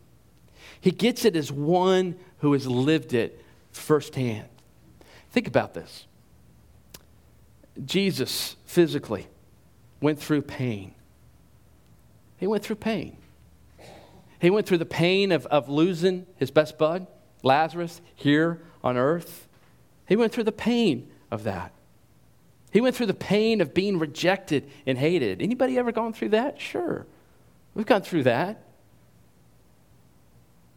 He 0.82 0.92
gets 0.92 1.24
it 1.24 1.38
as 1.38 1.50
one 1.50 2.16
who 2.40 2.52
has 2.52 2.68
lived 2.68 3.14
it 3.14 3.42
firsthand. 3.72 4.50
Think 5.32 5.48
about 5.48 5.74
this 5.74 6.06
Jesus 7.86 8.58
physically 8.66 9.28
went 10.04 10.20
through 10.20 10.42
pain. 10.42 10.94
He 12.38 12.46
went 12.46 12.62
through 12.62 12.76
pain. 12.76 13.16
He 14.40 14.50
went 14.50 14.68
through 14.68 14.80
the 14.80 14.86
pain 14.86 15.32
of, 15.32 15.46
of 15.46 15.70
losing 15.70 16.28
his 16.36 16.52
best 16.52 16.78
bud, 16.78 17.08
Lazarus, 17.42 18.02
here 18.14 18.60
on 18.84 18.98
earth. 18.98 19.48
He 20.06 20.18
went 20.18 20.34
through 20.34 20.44
the 20.44 20.52
pain 20.52 21.10
of 21.32 21.46
that. 21.46 21.72
He 22.74 22.82
went 22.82 22.98
through 22.98 23.06
the 23.06 23.14
pain 23.14 23.62
of 23.62 23.74
being 23.74 23.98
rejected 23.98 24.70
and 24.86 24.98
hated. 24.98 25.42
Anybody 25.42 25.78
ever 25.78 25.94
gone 25.94 26.12
through 26.12 26.30
that? 26.30 26.60
Sure. 26.60 27.06
We've 27.74 27.86
gone 27.86 28.02
through 28.02 28.24
that. 28.24 28.62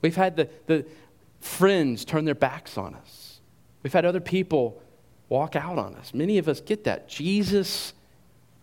We've 0.03 0.15
had 0.15 0.37
the, 0.37 0.49
the 0.67 0.87
friends 1.41 2.05
turn 2.05 2.27
their 2.27 2.37
backs 2.37 2.79
on 2.79 2.95
us. 2.95 3.41
We've 3.83 3.93
had 3.93 4.05
other 4.05 4.21
people 4.21 4.81
walk 5.29 5.57
out 5.57 5.79
on 5.79 5.97
us. 5.97 6.15
Many 6.15 6.39
of 6.39 6.47
us 6.47 6.61
get 6.61 6.85
that. 6.85 7.09
Jesus 7.09 7.93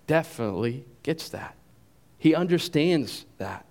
definitely 0.08 0.86
gets 1.04 1.30
that. 1.30 1.56
He 2.18 2.34
understands 2.34 3.26
that. 3.38 3.66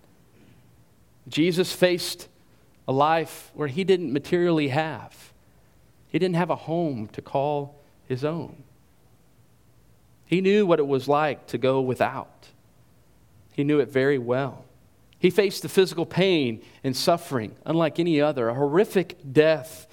Jesus 1.29 1.73
faced 1.73 2.29
a 2.87 2.93
life 2.93 3.51
where 3.55 3.69
he 3.69 3.85
didn't 3.85 4.13
materially 4.13 4.69
have, 4.69 5.33
he 6.09 6.19
didn't 6.19 6.37
have 6.37 6.51
a 6.51 6.57
home 6.57 7.09
to 7.09 7.23
call 7.23 7.81
his 8.07 8.25
own. 8.25 8.63
He 10.27 10.41
knew 10.41 10.67
what 10.67 10.79
it 10.79 10.87
was 10.87 11.09
like 11.09 11.47
to 11.49 11.59
go 11.59 11.81
without, 11.81 12.49
he 13.53 13.65
knew 13.65 13.81
it 13.81 13.89
very 13.89 14.19
well. 14.19 14.65
He 15.19 15.31
faced 15.31 15.63
the 15.63 15.69
physical 15.69 16.05
pain 16.05 16.63
and 16.83 16.97
suffering, 16.97 17.55
unlike 17.65 18.01
any 18.01 18.21
other, 18.21 18.49
a 18.49 18.55
horrific 18.55 19.17
death 19.33 19.87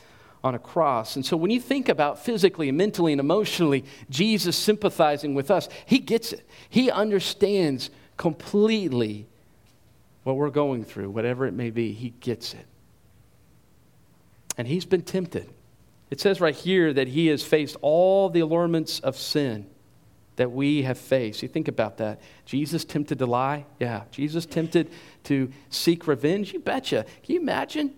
on 0.43 0.55
a 0.55 0.59
cross. 0.59 1.15
And 1.15 1.25
so 1.25 1.35
when 1.35 1.51
you 1.51 1.59
think 1.59 1.89
about 1.89 2.19
physically 2.19 2.69
and 2.69 2.77
mentally 2.77 3.11
and 3.11 3.19
emotionally 3.19 3.83
Jesus 4.09 4.55
sympathizing 4.55 5.35
with 5.35 5.51
us, 5.51 5.67
he 5.85 5.99
gets 5.99 6.33
it. 6.33 6.47
He 6.69 6.89
understands 6.89 7.89
completely 8.17 9.27
what 10.23 10.35
we're 10.35 10.49
going 10.49 10.83
through, 10.85 11.09
whatever 11.09 11.45
it 11.45 11.53
may 11.53 11.69
be. 11.69 11.91
He 11.91 12.11
gets 12.21 12.53
it. 12.53 12.65
And 14.57 14.67
he's 14.67 14.85
been 14.85 15.01
tempted. 15.01 15.49
It 16.09 16.19
says 16.19 16.41
right 16.41 16.55
here 16.55 16.91
that 16.93 17.07
he 17.07 17.27
has 17.27 17.43
faced 17.43 17.75
all 17.81 18.29
the 18.29 18.39
allurements 18.39 18.99
of 18.99 19.15
sin 19.15 19.67
that 20.37 20.51
we 20.51 20.83
have 20.83 20.97
faced. 20.97 21.41
You 21.41 21.49
think 21.49 21.67
about 21.67 21.97
that. 21.97 22.21
Jesus 22.45 22.85
tempted 22.85 23.19
to 23.19 23.25
lie? 23.25 23.65
Yeah. 23.77 24.03
Jesus 24.09 24.45
tempted 24.45 24.89
to 25.25 25.51
seek 25.69 26.07
revenge? 26.07 26.53
You 26.53 26.59
betcha. 26.59 27.05
Can 27.23 27.35
you 27.35 27.41
imagine? 27.41 27.93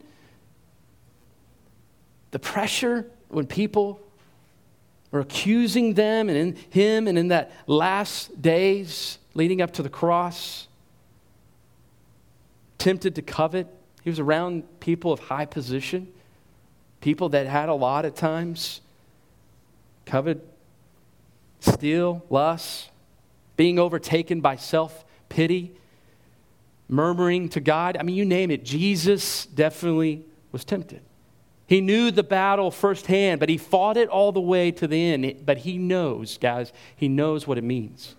The 2.31 2.39
pressure 2.39 3.09
when 3.29 3.45
people 3.45 4.01
were 5.11 5.19
accusing 5.19 5.93
them 5.93 6.29
and 6.29 6.37
in 6.37 6.55
him 6.69 7.07
and 7.07 7.17
in 7.17 7.27
that 7.29 7.51
last 7.67 8.41
days 8.41 9.17
leading 9.33 9.61
up 9.61 9.71
to 9.73 9.83
the 9.83 9.89
cross 9.89 10.67
tempted 12.77 13.15
to 13.15 13.21
covet. 13.21 13.67
He 14.03 14.09
was 14.09 14.19
around 14.19 14.63
people 14.79 15.11
of 15.11 15.19
high 15.19 15.45
position 15.45 16.11
people 17.01 17.29
that 17.29 17.47
had 17.47 17.67
a 17.67 17.73
lot 17.73 18.05
at 18.05 18.15
times. 18.15 18.79
Covet 20.05 20.47
steal 21.59 22.23
lust 22.29 22.89
being 23.57 23.77
overtaken 23.77 24.39
by 24.41 24.55
self-pity 24.55 25.75
murmuring 26.87 27.49
to 27.49 27.59
god. 27.59 27.97
I 27.97 28.03
mean 28.03 28.15
you 28.15 28.25
name 28.25 28.49
it 28.51 28.63
jesus 28.63 29.45
definitely 29.45 30.23
was 30.51 30.65
tempted 30.65 31.01
he 31.71 31.79
knew 31.79 32.12
the 32.12 32.21
battle 32.21 32.69
firsthand, 32.69 33.39
but 33.39 33.47
he 33.47 33.57
fought 33.57 33.95
it 33.95 34.10
all 34.10 34.34
the 34.34 34.41
way 34.41 34.71
to 34.71 34.88
the 34.89 35.13
end. 35.13 35.45
But 35.45 35.60
he 35.60 35.77
knows, 35.77 36.38
guys, 36.38 36.73
he 36.97 37.07
knows 37.07 37.47
what 37.47 37.57
it 37.57 37.63
means 37.63 38.17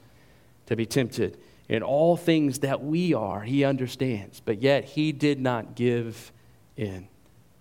to 0.65 0.75
be 0.75 0.87
tempted. 0.87 1.37
In 1.69 1.83
all 1.83 2.17
things 2.17 2.61
that 2.61 2.83
we 2.83 3.13
are, 3.13 3.43
he 3.43 3.63
understands. 3.63 4.41
But 4.41 4.63
yet, 4.63 4.85
he 4.85 5.13
did 5.13 5.39
not 5.39 5.75
give 5.75 6.33
in 6.79 7.09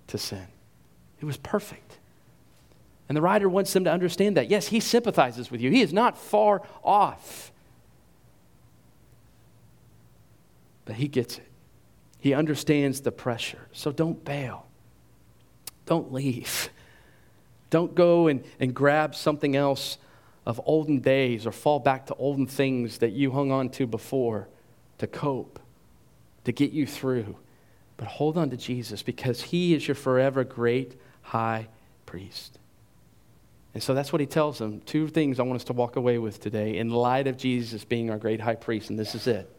to 0.08 0.18
sin. 0.18 0.48
It 1.20 1.26
was 1.26 1.36
perfect. 1.36 1.98
And 3.10 3.18
the 3.18 3.22
writer 3.22 3.50
wants 3.50 3.74
them 3.74 3.84
to 3.84 3.92
understand 3.92 4.38
that. 4.38 4.50
Yes, 4.50 4.68
he 4.68 4.80
sympathizes 4.80 5.52
with 5.52 5.60
you, 5.60 5.72
he 5.72 5.82
is 5.82 5.92
not 5.92 6.18
far 6.18 6.62
off. 6.86 7.52
But 10.86 10.96
he 10.96 11.10
gets 11.10 11.38
it. 11.38 11.50
He 12.18 12.34
understands 12.34 13.02
the 13.02 13.12
pressure. 13.12 13.68
So 13.74 13.92
don't 13.92 14.24
bail 14.24 14.68
don't 15.92 16.14
leave. 16.14 16.70
Don't 17.70 17.94
go 17.96 18.28
and, 18.28 18.46
and 18.62 18.74
grab 18.74 19.14
something 19.14 19.58
else 19.58 19.98
of 20.46 20.62
olden 20.66 21.02
days 21.02 21.46
or 21.46 21.52
fall 21.52 21.80
back 21.80 22.06
to 22.06 22.16
olden 22.16 22.48
things 22.48 23.00
that 23.00 23.12
you 23.12 23.32
hung 23.32 23.52
on 23.52 23.68
to 23.72 23.86
before 23.86 24.48
to 25.00 25.08
cope, 25.08 25.60
to 26.46 26.54
get 26.54 26.72
you 26.72 26.88
through. 26.88 27.36
But 27.98 28.08
hold 28.08 28.38
on 28.38 28.50
to 28.52 28.56
Jesus 28.56 29.04
because 29.04 29.42
he 29.42 29.74
is 29.74 29.86
your 29.86 29.96
forever 29.96 30.46
great 30.46 30.98
high 31.24 31.68
priest. 32.06 32.58
And 33.74 33.84
so 33.84 33.94
that's 33.94 34.14
what 34.14 34.22
he 34.22 34.28
tells 34.28 34.60
them. 34.60 34.80
Two 34.86 35.10
things 35.10 35.42
I 35.42 35.44
want 35.44 35.58
us 35.58 35.66
to 35.66 35.74
walk 35.74 35.98
away 35.98 36.18
with 36.20 36.40
today 36.40 36.78
in 36.78 36.90
light 36.90 37.28
of 37.28 37.36
Jesus 37.36 37.84
being 37.84 38.10
our 38.10 38.18
great 38.18 38.40
high 38.40 38.56
priest, 38.56 38.90
and 38.90 38.98
this 38.98 39.14
is 39.14 39.28
it. 39.28 39.54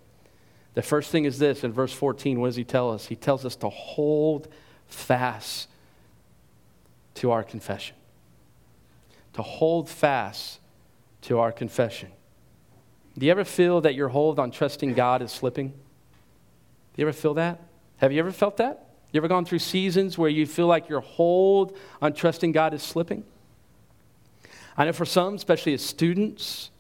The 0.73 0.83
first 0.83 1.11
thing 1.11 1.27
is 1.27 1.39
this 1.39 1.63
in 1.63 1.75
verse 1.75 1.93
14, 1.93 2.41
what 2.41 2.47
does 2.47 2.57
he 2.57 2.65
tell 2.65 2.91
us? 2.91 3.05
He 3.05 3.17
tells 3.17 3.45
us 3.45 3.55
to 3.57 3.69
hold 3.69 4.49
fast 4.87 5.69
to 7.17 7.31
our 7.31 7.43
confession, 7.43 7.97
to 9.35 9.43
hold 9.43 9.89
fast 9.89 10.61
to 11.23 11.39
our 11.39 11.53
confession. 11.53 12.11
Do 13.19 13.27
you 13.27 13.33
ever 13.33 13.45
feel 13.45 13.81
that 13.83 13.95
your 13.95 14.09
hold 14.09 14.39
on 14.39 14.51
trusting 14.51 14.95
God 14.95 15.23
is 15.23 15.31
slipping? 15.31 15.69
Do 15.69 15.75
you 16.97 17.07
ever 17.07 17.13
feel 17.13 17.35
that? 17.35 17.61
Have 17.99 18.13
you 18.13 18.19
ever 18.19 18.33
felt 18.33 18.57
that? 18.57 18.89
You 19.13 19.19
ever 19.19 19.29
gone 19.29 19.45
through 19.45 19.59
seasons 19.59 20.17
where 20.17 20.31
you 20.31 20.47
feel 20.47 20.67
like 20.67 20.89
your 20.89 21.01
hold 21.01 21.77
on 22.01 22.15
trusting 22.15 22.53
God 22.53 22.73
is 22.73 22.83
slipping? 22.83 23.25
I 24.77 24.87
know 24.87 24.93
for 24.93 25.05
some, 25.05 25.35
especially 25.35 25.75
as 25.75 25.83
students, 25.83 26.71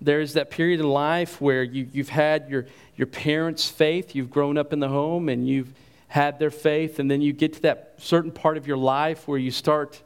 there's 0.00 0.32
that 0.32 0.50
period 0.50 0.80
in 0.80 0.88
life 0.88 1.40
where 1.40 1.62
you, 1.62 1.88
you've 1.92 2.08
had 2.08 2.48
your, 2.48 2.66
your 2.96 3.06
parents' 3.06 3.68
faith, 3.68 4.14
you've 4.14 4.30
grown 4.30 4.56
up 4.56 4.72
in 4.72 4.80
the 4.80 4.88
home, 4.88 5.28
and 5.28 5.46
you've 5.46 5.72
had 6.08 6.38
their 6.38 6.50
faith, 6.50 6.98
and 6.98 7.10
then 7.10 7.20
you 7.20 7.32
get 7.32 7.52
to 7.54 7.62
that 7.62 7.94
certain 7.98 8.32
part 8.32 8.56
of 8.56 8.66
your 8.66 8.76
life 8.76 9.28
where 9.28 9.38
you 9.38 9.50
start 9.50 10.02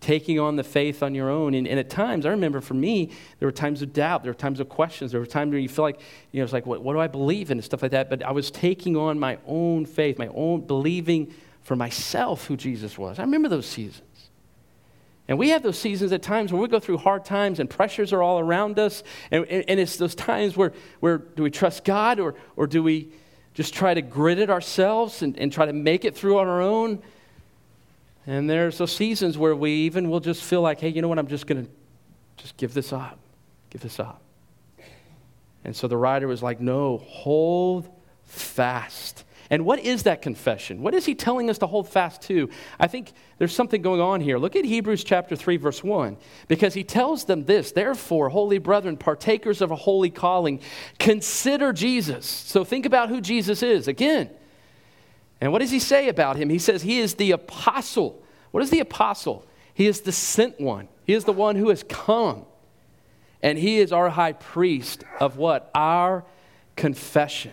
taking 0.00 0.38
on 0.38 0.56
the 0.56 0.62
faith 0.62 1.02
on 1.02 1.14
your 1.14 1.30
own. 1.30 1.54
And, 1.54 1.66
and, 1.66 1.80
at 1.80 1.88
times, 1.88 2.26
I 2.26 2.30
remember 2.30 2.60
for 2.60 2.74
me, 2.74 3.10
there 3.38 3.48
were 3.48 3.52
times 3.52 3.80
of 3.80 3.92
doubt, 3.92 4.22
there 4.22 4.30
were 4.30 4.38
times 4.38 4.60
of 4.60 4.68
questions, 4.68 5.12
there 5.12 5.20
were 5.20 5.26
times 5.26 5.50
where 5.50 5.58
you 5.58 5.68
feel 5.68 5.84
like, 5.84 6.00
you 6.30 6.40
know, 6.40 6.44
it's 6.44 6.52
like, 6.52 6.66
what, 6.66 6.82
what 6.82 6.92
do 6.92 7.00
I 7.00 7.06
believe 7.06 7.50
in 7.50 7.58
and 7.58 7.64
stuff 7.64 7.82
like 7.82 7.92
that. 7.92 8.10
But 8.10 8.22
I 8.22 8.30
was 8.30 8.50
taking 8.50 8.96
on 8.96 9.18
my 9.18 9.38
own 9.46 9.86
faith, 9.86 10.18
my 10.18 10.28
own 10.28 10.60
believing 10.60 11.32
for 11.62 11.74
myself 11.74 12.46
who 12.46 12.56
Jesus 12.56 12.98
was. 12.98 13.18
I 13.18 13.22
remember 13.22 13.48
those 13.48 13.66
seasons. 13.66 14.02
And 15.26 15.38
we 15.38 15.48
have 15.48 15.62
those 15.62 15.78
seasons 15.78 16.12
at 16.12 16.22
times 16.22 16.52
where 16.52 16.60
we 16.60 16.68
go 16.68 16.78
through 16.78 16.98
hard 16.98 17.24
times 17.24 17.58
and 17.58 17.68
pressures 17.68 18.12
are 18.12 18.22
all 18.22 18.38
around 18.38 18.78
us. 18.78 19.02
And, 19.30 19.46
and 19.46 19.80
it's 19.80 19.96
those 19.96 20.14
times 20.14 20.54
where, 20.54 20.74
where 21.00 21.16
do 21.16 21.42
we 21.42 21.50
trust 21.50 21.84
God 21.84 22.20
or, 22.20 22.34
or 22.56 22.66
do 22.66 22.82
we 22.82 23.10
just 23.54 23.72
try 23.72 23.94
to 23.94 24.02
grit 24.02 24.38
it 24.38 24.50
ourselves 24.50 25.22
and, 25.22 25.38
and 25.38 25.52
try 25.52 25.64
to 25.66 25.72
make 25.72 26.04
it 26.04 26.14
through 26.14 26.38
on 26.38 26.46
our 26.46 26.60
own? 26.60 27.02
And 28.26 28.48
there's 28.48 28.78
those 28.78 28.94
seasons 28.94 29.36
where 29.38 29.54
we 29.54 29.70
even 29.70 30.10
will 30.10 30.20
just 30.20 30.42
feel 30.42 30.60
like, 30.60 30.80
hey, 30.80 30.88
you 30.88 31.02
know 31.02 31.08
what, 31.08 31.18
I'm 31.18 31.26
just 31.26 31.46
going 31.46 31.64
to 31.64 31.70
just 32.36 32.56
give 32.56 32.74
this 32.74 32.92
up. 32.92 33.18
Give 33.70 33.80
this 33.80 34.00
up. 34.00 34.20
And 35.64 35.74
so 35.74 35.88
the 35.88 35.96
writer 35.96 36.26
was 36.26 36.42
like, 36.42 36.60
no, 36.60 36.98
hold 36.98 37.88
fast 38.24 39.24
and 39.50 39.64
what 39.64 39.80
is 39.80 40.04
that 40.04 40.22
confession? 40.22 40.82
What 40.82 40.94
is 40.94 41.04
he 41.04 41.14
telling 41.14 41.50
us 41.50 41.58
to 41.58 41.66
hold 41.66 41.88
fast 41.88 42.22
to? 42.22 42.48
I 42.78 42.86
think 42.86 43.12
there's 43.38 43.54
something 43.54 43.82
going 43.82 44.00
on 44.00 44.20
here. 44.20 44.38
Look 44.38 44.56
at 44.56 44.64
Hebrews 44.64 45.04
chapter 45.04 45.36
3 45.36 45.56
verse 45.58 45.84
1 45.84 46.16
because 46.48 46.74
he 46.74 46.84
tells 46.84 47.24
them 47.24 47.44
this, 47.44 47.72
therefore, 47.72 48.30
holy 48.30 48.58
brethren, 48.58 48.96
partakers 48.96 49.60
of 49.60 49.70
a 49.70 49.76
holy 49.76 50.10
calling, 50.10 50.60
consider 50.98 51.72
Jesus. 51.72 52.26
So 52.26 52.64
think 52.64 52.86
about 52.86 53.08
who 53.08 53.20
Jesus 53.20 53.62
is 53.62 53.86
again. 53.88 54.30
And 55.40 55.52
what 55.52 55.60
does 55.60 55.70
he 55.70 55.78
say 55.78 56.08
about 56.08 56.36
him? 56.36 56.48
He 56.48 56.58
says 56.58 56.82
he 56.82 57.00
is 57.00 57.14
the 57.14 57.32
apostle. 57.32 58.22
What 58.50 58.62
is 58.62 58.70
the 58.70 58.80
apostle? 58.80 59.46
He 59.74 59.86
is 59.86 60.00
the 60.00 60.12
sent 60.12 60.60
one. 60.60 60.88
He 61.04 61.12
is 61.12 61.24
the 61.24 61.32
one 61.32 61.56
who 61.56 61.68
has 61.68 61.82
come. 61.82 62.46
And 63.42 63.58
he 63.58 63.78
is 63.78 63.92
our 63.92 64.08
high 64.08 64.32
priest 64.32 65.04
of 65.20 65.36
what? 65.36 65.70
Our 65.74 66.24
confession. 66.76 67.52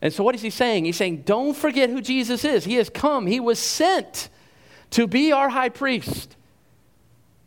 And 0.00 0.12
so, 0.12 0.22
what 0.22 0.34
is 0.34 0.42
he 0.42 0.50
saying? 0.50 0.84
He's 0.84 0.96
saying, 0.96 1.22
don't 1.22 1.56
forget 1.56 1.90
who 1.90 2.00
Jesus 2.00 2.44
is. 2.44 2.64
He 2.64 2.74
has 2.74 2.90
come, 2.90 3.26
he 3.26 3.40
was 3.40 3.58
sent 3.58 4.28
to 4.90 5.06
be 5.06 5.32
our 5.32 5.48
high 5.48 5.68
priest. 5.68 6.36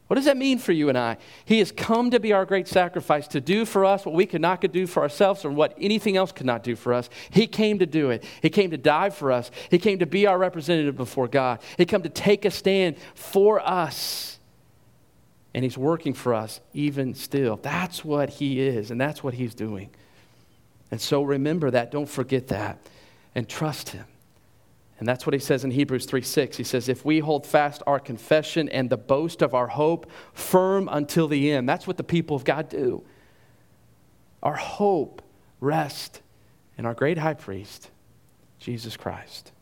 What 0.09 0.15
does 0.15 0.25
that 0.25 0.37
mean 0.37 0.57
for 0.57 0.71
you 0.71 0.89
and 0.89 0.97
I? 0.97 1.17
He 1.45 1.59
has 1.59 1.71
come 1.71 2.09
to 2.09 2.19
be 2.19 2.33
our 2.33 2.43
great 2.43 2.67
sacrifice, 2.67 3.27
to 3.27 3.39
do 3.39 3.63
for 3.63 3.85
us 3.85 4.07
what 4.07 4.15
we 4.15 4.25
could 4.25 4.41
not 4.41 4.59
do 4.59 4.87
for 4.87 5.03
ourselves 5.03 5.45
or 5.45 5.51
what 5.51 5.77
anything 5.79 6.17
else 6.17 6.31
could 6.31 6.47
not 6.47 6.63
do 6.63 6.75
for 6.75 6.93
us. 6.95 7.11
He 7.29 7.45
came 7.45 7.77
to 7.77 7.85
do 7.85 8.09
it. 8.09 8.23
He 8.41 8.49
came 8.49 8.71
to 8.71 8.77
die 8.77 9.11
for 9.11 9.31
us. 9.31 9.51
He 9.69 9.77
came 9.77 9.99
to 9.99 10.07
be 10.07 10.25
our 10.25 10.39
representative 10.39 10.97
before 10.97 11.27
God. 11.27 11.61
He 11.77 11.85
came 11.85 12.01
to 12.01 12.09
take 12.09 12.43
a 12.45 12.49
stand 12.49 12.97
for 13.13 13.59
us. 13.59 14.39
And 15.53 15.63
He's 15.63 15.77
working 15.77 16.15
for 16.15 16.33
us 16.33 16.59
even 16.73 17.13
still. 17.13 17.57
That's 17.57 18.03
what 18.03 18.31
He 18.31 18.59
is, 18.59 18.89
and 18.89 18.99
that's 18.99 19.23
what 19.23 19.35
He's 19.35 19.53
doing. 19.53 19.91
And 20.91 20.99
so 20.99 21.23
remember 21.23 21.71
that. 21.71 21.91
Don't 21.91 22.09
forget 22.09 22.47
that. 22.47 22.79
And 23.35 23.47
trust 23.47 23.89
Him. 23.89 24.05
And 24.99 25.07
that's 25.07 25.25
what 25.25 25.33
he 25.33 25.39
says 25.39 25.63
in 25.63 25.71
Hebrews 25.71 26.05
3 26.05 26.21
6. 26.21 26.57
He 26.57 26.63
says, 26.65 26.89
If 26.89 27.05
we 27.05 27.19
hold 27.19 27.47
fast 27.47 27.81
our 27.87 27.99
confession 27.99 28.67
and 28.67 28.89
the 28.89 28.97
boast 28.97 29.41
of 29.41 29.53
our 29.53 29.67
hope 29.67 30.11
firm 30.33 30.89
until 30.91 31.29
the 31.29 31.51
end, 31.51 31.69
that's 31.69 31.87
what 31.87 31.95
the 31.95 32.03
people 32.03 32.35
of 32.35 32.43
God 32.43 32.67
do. 32.67 33.03
Our 34.43 34.55
hope 34.55 35.21
rests 35.61 36.21
in 36.77 36.85
our 36.85 36.93
great 36.93 37.17
high 37.17 37.33
priest, 37.33 37.89
Jesus 38.59 38.97
Christ. 38.97 39.53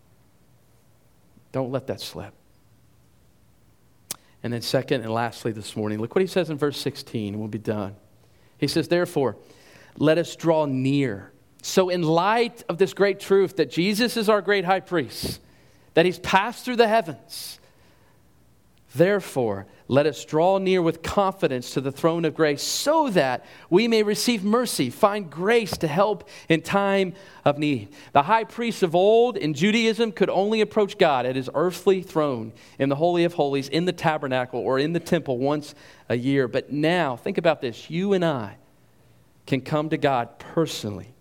Don't 1.52 1.72
let 1.72 1.88
that 1.88 2.02
slip. 2.02 2.34
And 4.42 4.54
then, 4.54 4.62
second 4.62 5.02
and 5.02 5.14
lastly, 5.14 5.52
this 5.52 5.76
morning, 5.76 6.00
look 6.00 6.16
what 6.16 6.22
he 6.22 6.28
says 6.28 6.50
in 6.50 6.58
verse 6.58 6.80
16, 6.80 7.34
and 7.34 7.40
we'll 7.40 7.48
be 7.48 7.58
done. 7.58 7.96
He 8.58 8.68
says, 8.68 8.88
Therefore, 8.88 9.36
let 9.98 10.18
us 10.18 10.36
draw 10.36 10.66
near. 10.66 11.32
So, 11.62 11.90
in 11.90 12.04
light 12.04 12.64
of 12.70 12.78
this 12.78 12.94
great 12.94 13.20
truth 13.20 13.58
that 13.58 13.72
Jesus 13.72 14.16
is 14.16 14.30
our 14.30 14.42
great 14.42 14.64
high 14.64 14.80
priest, 14.80 15.42
that 15.96 16.06
he's 16.06 16.20
passed 16.20 16.64
through 16.64 16.78
the 16.78 16.88
heavens, 16.88 17.60
therefore, 18.96 19.66
let 19.90 20.06
us 20.06 20.24
draw 20.26 20.58
near 20.58 20.82
with 20.82 21.02
confidence 21.02 21.72
to 21.72 21.82
the 21.82 21.92
throne 21.92 22.26
of 22.26 22.36
grace 22.36 22.62
so 22.62 23.10
that 23.12 23.46
we 23.70 23.88
may 23.88 24.04
receive 24.04 24.44
mercy, 24.44 24.90
find 24.90 25.30
grace 25.30 25.78
to 25.78 25.88
help 25.88 26.28
in 26.50 26.62
time 26.62 27.14
of 27.46 27.58
need. 27.58 27.90
The 28.12 28.24
high 28.24 28.44
priests 28.44 28.84
of 28.84 28.96
old 28.96 29.38
in 29.38 29.54
Judaism 29.54 30.12
could 30.12 30.30
only 30.30 30.62
approach 30.62 30.98
God 30.98 31.26
at 31.26 31.36
his 31.36 31.50
earthly 31.56 32.02
throne 32.02 32.52
in 32.78 32.90
the 32.90 32.96
Holy 32.96 33.24
of 33.24 33.34
Holies, 33.34 33.70
in 33.70 33.86
the 33.86 33.94
tabernacle, 33.94 34.60
or 34.60 34.78
in 34.78 34.94
the 34.94 35.00
temple 35.00 35.38
once 35.38 35.74
a 36.10 36.16
year. 36.16 36.48
But 36.48 36.72
now, 36.72 37.16
think 37.16 37.38
about 37.38 37.62
this 37.62 37.90
you 37.90 38.14
and 38.14 38.24
I 38.24 38.58
can 39.48 39.62
come 39.62 39.90
to 39.90 39.98
God 39.98 40.38
personally 40.38 41.16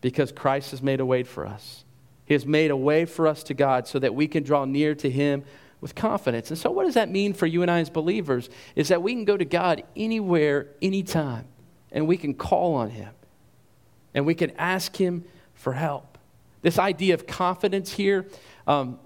because 0.00 0.30
Christ 0.30 0.70
has 0.70 0.82
made 0.82 1.00
a 1.00 1.06
way 1.06 1.24
for 1.24 1.46
us. 1.46 1.84
He 2.26 2.34
has 2.34 2.46
made 2.46 2.70
a 2.70 2.76
way 2.76 3.06
for 3.06 3.26
us 3.26 3.42
to 3.44 3.54
God 3.54 3.88
so 3.88 3.98
that 3.98 4.14
we 4.14 4.28
can 4.28 4.42
draw 4.42 4.66
near 4.66 4.94
to 4.96 5.10
Him 5.10 5.44
with 5.80 5.94
confidence. 5.94 6.50
And 6.50 6.58
so, 6.58 6.70
what 6.70 6.84
does 6.84 6.94
that 6.94 7.08
mean 7.08 7.32
for 7.32 7.46
you 7.46 7.62
and 7.62 7.70
I 7.70 7.80
as 7.80 7.88
believers? 7.88 8.50
Is 8.76 8.88
that 8.88 9.02
we 9.02 9.14
can 9.14 9.24
go 9.24 9.36
to 9.36 9.46
God 9.46 9.82
anywhere, 9.96 10.68
anytime, 10.82 11.46
and 11.90 12.06
we 12.06 12.18
can 12.18 12.34
call 12.34 12.74
on 12.74 12.90
Him 12.90 13.10
and 14.14 14.26
we 14.26 14.34
can 14.34 14.50
ask 14.52 14.94
Him 14.96 15.24
for 15.54 15.72
help. 15.72 16.18
This 16.60 16.78
idea 16.78 17.14
of 17.14 17.26
confidence 17.26 17.92
here, 17.92 18.28
um, 18.66 18.98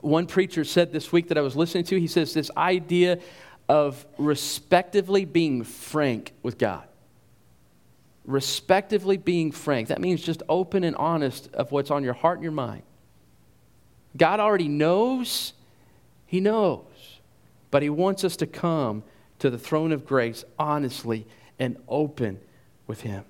one 0.00 0.26
preacher 0.26 0.64
said 0.64 0.92
this 0.92 1.12
week 1.12 1.28
that 1.28 1.38
I 1.38 1.42
was 1.42 1.54
listening 1.54 1.84
to, 1.84 2.00
he 2.00 2.06
says 2.08 2.34
this 2.34 2.50
idea 2.56 3.18
of 3.68 4.04
respectively 4.18 5.24
being 5.24 5.62
frank 5.62 6.32
with 6.42 6.58
God 6.58 6.88
respectively 8.24 9.16
being 9.16 9.50
frank. 9.52 9.88
That 9.88 10.00
means 10.00 10.22
just 10.22 10.42
open 10.48 10.84
and 10.84 10.94
honest 10.96 11.52
of 11.54 11.72
what's 11.72 11.90
on 11.90 12.04
your 12.04 12.14
heart 12.14 12.38
and 12.38 12.42
your 12.42 12.52
mind. 12.52 12.82
God 14.16 14.40
already 14.40 14.68
knows, 14.68 15.54
He 16.26 16.40
knows, 16.40 17.20
but 17.70 17.82
He 17.82 17.90
wants 17.90 18.24
us 18.24 18.36
to 18.36 18.46
come 18.46 19.02
to 19.38 19.50
the 19.50 19.58
throne 19.58 19.92
of 19.92 20.06
grace 20.06 20.44
honestly 20.58 21.26
and 21.58 21.76
open 21.88 22.38
with 22.86 23.00
Him, 23.00 23.24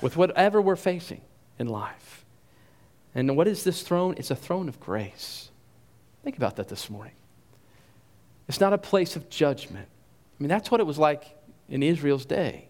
with 0.00 0.16
whatever 0.16 0.60
we're 0.60 0.76
facing 0.76 1.20
in 1.58 1.68
life. 1.68 2.24
And 3.14 3.36
what 3.36 3.48
is 3.48 3.64
this 3.64 3.82
throne? 3.82 4.14
It's 4.18 4.30
a 4.30 4.36
throne 4.36 4.68
of 4.68 4.80
grace. 4.80 5.50
Think 6.22 6.36
about 6.36 6.56
that 6.56 6.68
this 6.68 6.90
morning. 6.90 7.14
It's 8.48 8.60
not 8.60 8.72
a 8.72 8.78
place 8.78 9.16
of 9.16 9.30
judgment. 9.30 9.88
I 9.88 10.42
mean, 10.42 10.48
that's 10.48 10.70
what 10.70 10.80
it 10.80 10.86
was 10.86 10.98
like 10.98 11.24
in 11.68 11.82
Israel's 11.82 12.26
day. 12.26 12.65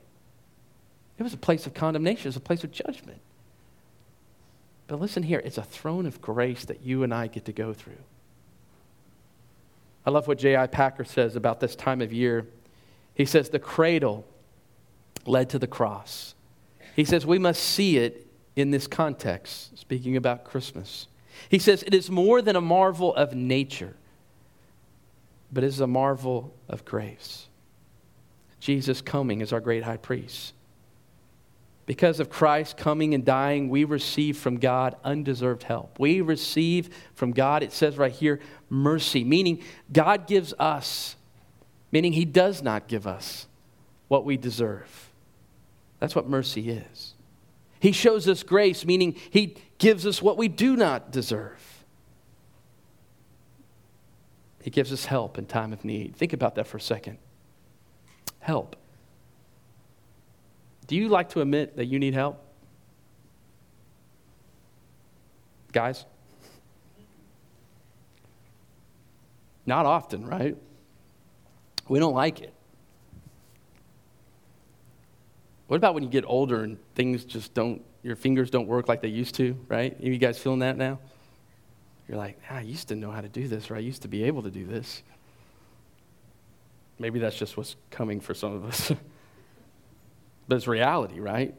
It 1.19 1.23
was 1.23 1.33
a 1.33 1.39
place 1.39 1.67
of 1.67 1.75
condemnation, 1.75 2.27
it 2.27 2.29
was 2.29 2.37
a 2.37 2.41
place 2.41 2.65
of 2.65 2.73
judgment. 2.73 3.21
But 4.87 5.01
listen 5.01 5.23
here, 5.23 5.41
it's 5.45 5.59
a 5.59 5.63
throne 5.63 6.07
of 6.07 6.21
grace 6.21 6.65
that 6.67 6.83
you 6.83 7.03
and 7.03 7.13
I 7.13 7.27
get 7.27 7.45
to 7.47 7.53
go 7.53 7.73
through. 7.73 7.99
I 10.05 10.11
love 10.11 10.29
what 10.29 10.39
J.I. 10.39 10.69
Packer 10.69 11.05
says 11.05 11.35
about 11.35 11.59
this 11.59 11.75
time 11.75 12.01
of 12.01 12.13
year. 12.13 12.47
He 13.15 13.25
says, 13.25 13.49
The 13.49 13.59
cradle 13.59 14.25
led 15.25 15.51
to 15.51 15.59
the 15.59 15.67
cross. 15.67 16.35
He 16.95 17.05
says, 17.05 17.27
We 17.27 17.39
must 17.39 17.63
see 17.63 17.99
it 17.99 18.27
in 18.55 18.71
this 18.71 18.87
context, 18.87 19.77
speaking 19.77 20.17
about 20.17 20.45
Christmas. 20.45 21.09
He 21.49 21.59
says, 21.59 21.83
It 21.83 21.95
is 21.95 22.09
more 22.09 22.41
than 22.41 22.55
a 22.55 22.61
marvel 22.61 23.15
of 23.17 23.35
nature, 23.35 23.97
but 25.53 25.65
it 25.65 25.69
is 25.69 25.81
a 25.81 25.89
marvel 25.89 26.55
of 26.69 26.85
grace. 26.85 27.47
Jesus 28.61 29.01
coming 29.01 29.43
as 29.43 29.53
our 29.53 29.61
great 29.61 29.83
high 29.83 29.97
priest. 29.97 30.53
Because 31.87 32.19
of 32.19 32.29
Christ 32.29 32.77
coming 32.77 33.15
and 33.15 33.25
dying, 33.25 33.69
we 33.69 33.85
receive 33.85 34.37
from 34.37 34.59
God 34.59 34.97
undeserved 35.05 35.63
help. 35.63 36.01
We 36.01 36.21
receive 36.21 36.91
from 37.15 37.31
God, 37.31 37.63
it 37.63 37.73
says 37.73 37.97
right 37.97 38.13
here, 38.13 38.41
mercy, 38.69 39.23
meaning 39.23 39.63
God 39.93 40.27
gives 40.27 40.53
us, 40.59 41.15
meaning 41.93 42.13
He 42.13 42.25
does 42.25 42.61
not 42.61 42.89
give 42.89 43.07
us 43.07 43.47
what 44.09 44.25
we 44.25 44.37
deserve. 44.37 45.13
That's 46.01 46.17
what 46.17 46.29
mercy 46.29 46.71
is. 46.71 47.15
He 47.79 47.93
shows 47.93 48.29
us 48.29 48.43
grace, 48.43 48.85
meaning 48.85 49.15
He 49.31 49.57
gives 49.79 50.07
us 50.07 50.21
what 50.21 50.37
we 50.37 50.49
do 50.49 50.75
not 50.77 51.13
deserve. 51.13 51.85
He 54.61 54.71
gives 54.71 54.93
us 54.93 55.05
help 55.05 55.39
in 55.39 55.47
time 55.47 55.73
of 55.73 55.85
need. 55.85 56.17
Think 56.17 56.33
about 56.33 56.57
that 56.57 56.67
for 56.67 56.79
a 56.79 56.81
second. 56.81 57.19
Help. 58.41 58.75
Do 60.87 60.97
you 60.97 61.09
like 61.09 61.31
to 61.31 61.41
admit 61.41 61.77
that 61.77 61.87
you 61.87 61.99
need 61.99 62.15
help? 62.15 62.43
Guys? 65.73 66.05
Not 69.67 69.85
often, 69.85 70.25
right? 70.25 70.57
We 71.89 71.99
don't 71.99 72.15
like 72.15 72.41
it. 72.41 72.53
What 75.67 75.77
about 75.77 75.95
when 75.95 76.05
you 76.05 76.09
get 76.09 76.25
older 76.27 76.63
and 76.63 76.79
things 76.95 77.25
just 77.25 77.53
don't, 77.53 77.83
your 78.05 78.15
fingers 78.15 78.51
don't 78.51 78.69
work 78.69 78.89
like 78.89 79.03
they 79.03 79.09
used 79.09 79.35
to, 79.37 79.59
right? 79.69 79.97
You 80.01 80.17
guys 80.19 80.39
feeling 80.39 80.61
that 80.61 80.77
now? 80.77 81.01
You're 82.09 82.19
like, 82.19 82.39
ah, 82.49 82.57
I 82.57 82.61
used 82.61 82.89
to 82.89 82.95
know 82.95 83.11
how 83.11 83.21
to 83.21 83.29
do 83.29 83.49
this, 83.49 83.69
or 83.69 83.75
I 83.75 83.81
used 83.81 84.03
to 84.03 84.09
be 84.09 84.23
able 84.25 84.45
to 84.45 84.51
do 84.51 84.65
this. 84.65 85.03
Maybe 87.01 87.19
that's 87.19 87.37
just 87.37 87.57
what's 87.57 87.75
coming 87.91 88.21
for 88.21 88.33
some 88.33 88.53
of 88.53 88.65
us. 88.65 88.93
but 90.49 90.57
it's 90.57 90.67
reality, 90.67 91.21
right? 91.21 91.55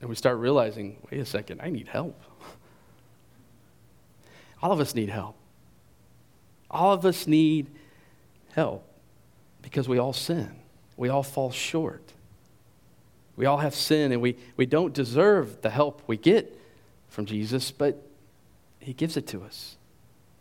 And 0.00 0.08
we 0.08 0.16
start 0.16 0.38
realizing 0.38 0.98
wait 1.10 1.20
a 1.20 1.24
second, 1.24 1.60
I 1.62 1.70
need 1.70 1.88
help. 1.88 2.20
All 4.62 4.72
of 4.72 4.80
us 4.80 4.94
need 4.94 5.08
help. 5.08 5.36
All 6.70 6.92
of 6.92 7.06
us 7.06 7.26
need 7.26 7.70
help 8.54 8.86
because 9.62 9.88
we 9.88 9.98
all 9.98 10.12
sin. 10.12 10.50
We 10.96 11.08
all 11.08 11.22
fall 11.22 11.50
short. 11.50 12.12
We 13.36 13.46
all 13.46 13.58
have 13.58 13.74
sin 13.74 14.12
and 14.12 14.20
we, 14.20 14.36
we 14.56 14.66
don't 14.66 14.92
deserve 14.92 15.62
the 15.62 15.70
help 15.70 16.02
we 16.06 16.16
get 16.16 16.58
from 17.08 17.26
Jesus, 17.26 17.70
but 17.70 18.02
He 18.80 18.92
gives 18.92 19.16
it 19.16 19.26
to 19.28 19.42
us. 19.42 19.76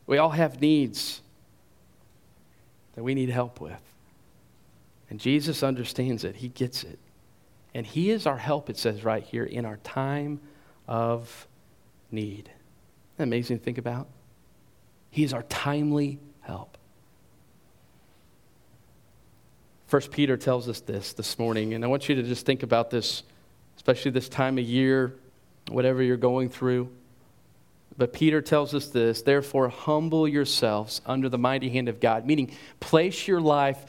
We 0.07 0.17
all 0.17 0.31
have 0.31 0.59
needs 0.59 1.21
that 2.95 3.03
we 3.03 3.15
need 3.15 3.29
help 3.29 3.61
with. 3.61 3.92
And 5.13 5.19
Jesus 5.19 5.61
understands 5.61 6.23
it, 6.23 6.37
He 6.37 6.47
gets 6.47 6.83
it. 6.83 6.97
And 7.75 7.85
He 7.85 8.09
is 8.09 8.25
our 8.25 8.39
help, 8.39 8.67
it 8.67 8.77
says 8.77 9.03
right 9.03 9.23
here, 9.23 9.43
in 9.43 9.63
our 9.63 9.77
time 9.77 10.41
of 10.87 11.47
need. 12.09 12.49
Amazing 13.19 13.59
to 13.59 13.63
think 13.63 13.77
about? 13.77 14.07
He 15.11 15.23
is 15.23 15.31
our 15.31 15.43
timely 15.43 16.17
help. 16.41 16.79
First 19.85 20.09
Peter 20.09 20.35
tells 20.35 20.67
us 20.67 20.79
this 20.79 21.13
this 21.13 21.37
morning, 21.37 21.75
and 21.75 21.85
I 21.85 21.87
want 21.89 22.09
you 22.09 22.15
to 22.15 22.23
just 22.23 22.47
think 22.47 22.63
about 22.63 22.89
this, 22.89 23.21
especially 23.75 24.09
this 24.09 24.27
time 24.27 24.57
of 24.57 24.63
year, 24.63 25.13
whatever 25.69 26.01
you're 26.01 26.17
going 26.17 26.49
through. 26.49 26.89
But 27.99 28.13
Peter 28.13 28.41
tells 28.41 28.73
us 28.73 28.87
this 28.87 29.21
therefore, 29.21 29.69
humble 29.69 30.27
yourselves 30.27 31.01
under 31.05 31.29
the 31.29 31.37
mighty 31.37 31.69
hand 31.69 31.87
of 31.87 31.99
God, 31.99 32.25
meaning 32.25 32.55
place 32.79 33.27
your 33.27 33.41
life, 33.41 33.85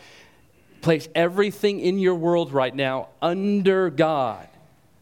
place 0.85 1.09
everything 1.14 1.81
in 1.81 1.99
your 1.99 2.14
world 2.14 2.53
right 2.53 2.75
now 2.75 3.09
under 3.23 3.88
God, 3.88 4.47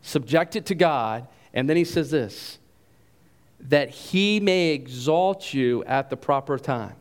subject 0.00 0.54
it 0.54 0.66
to 0.66 0.76
God. 0.76 1.26
And 1.52 1.68
then 1.68 1.76
he 1.76 1.84
says 1.84 2.10
this 2.10 2.58
that 3.68 3.90
he 3.90 4.40
may 4.40 4.70
exalt 4.70 5.52
you 5.52 5.84
at 5.84 6.08
the 6.08 6.16
proper 6.16 6.58
time. 6.58 6.94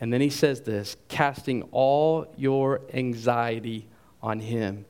And 0.00 0.12
then 0.12 0.20
he 0.20 0.30
says 0.30 0.60
this 0.62 0.96
casting 1.08 1.64
all 1.72 2.32
your 2.36 2.82
anxiety 2.94 3.86
on 4.22 4.38
him 4.38 4.84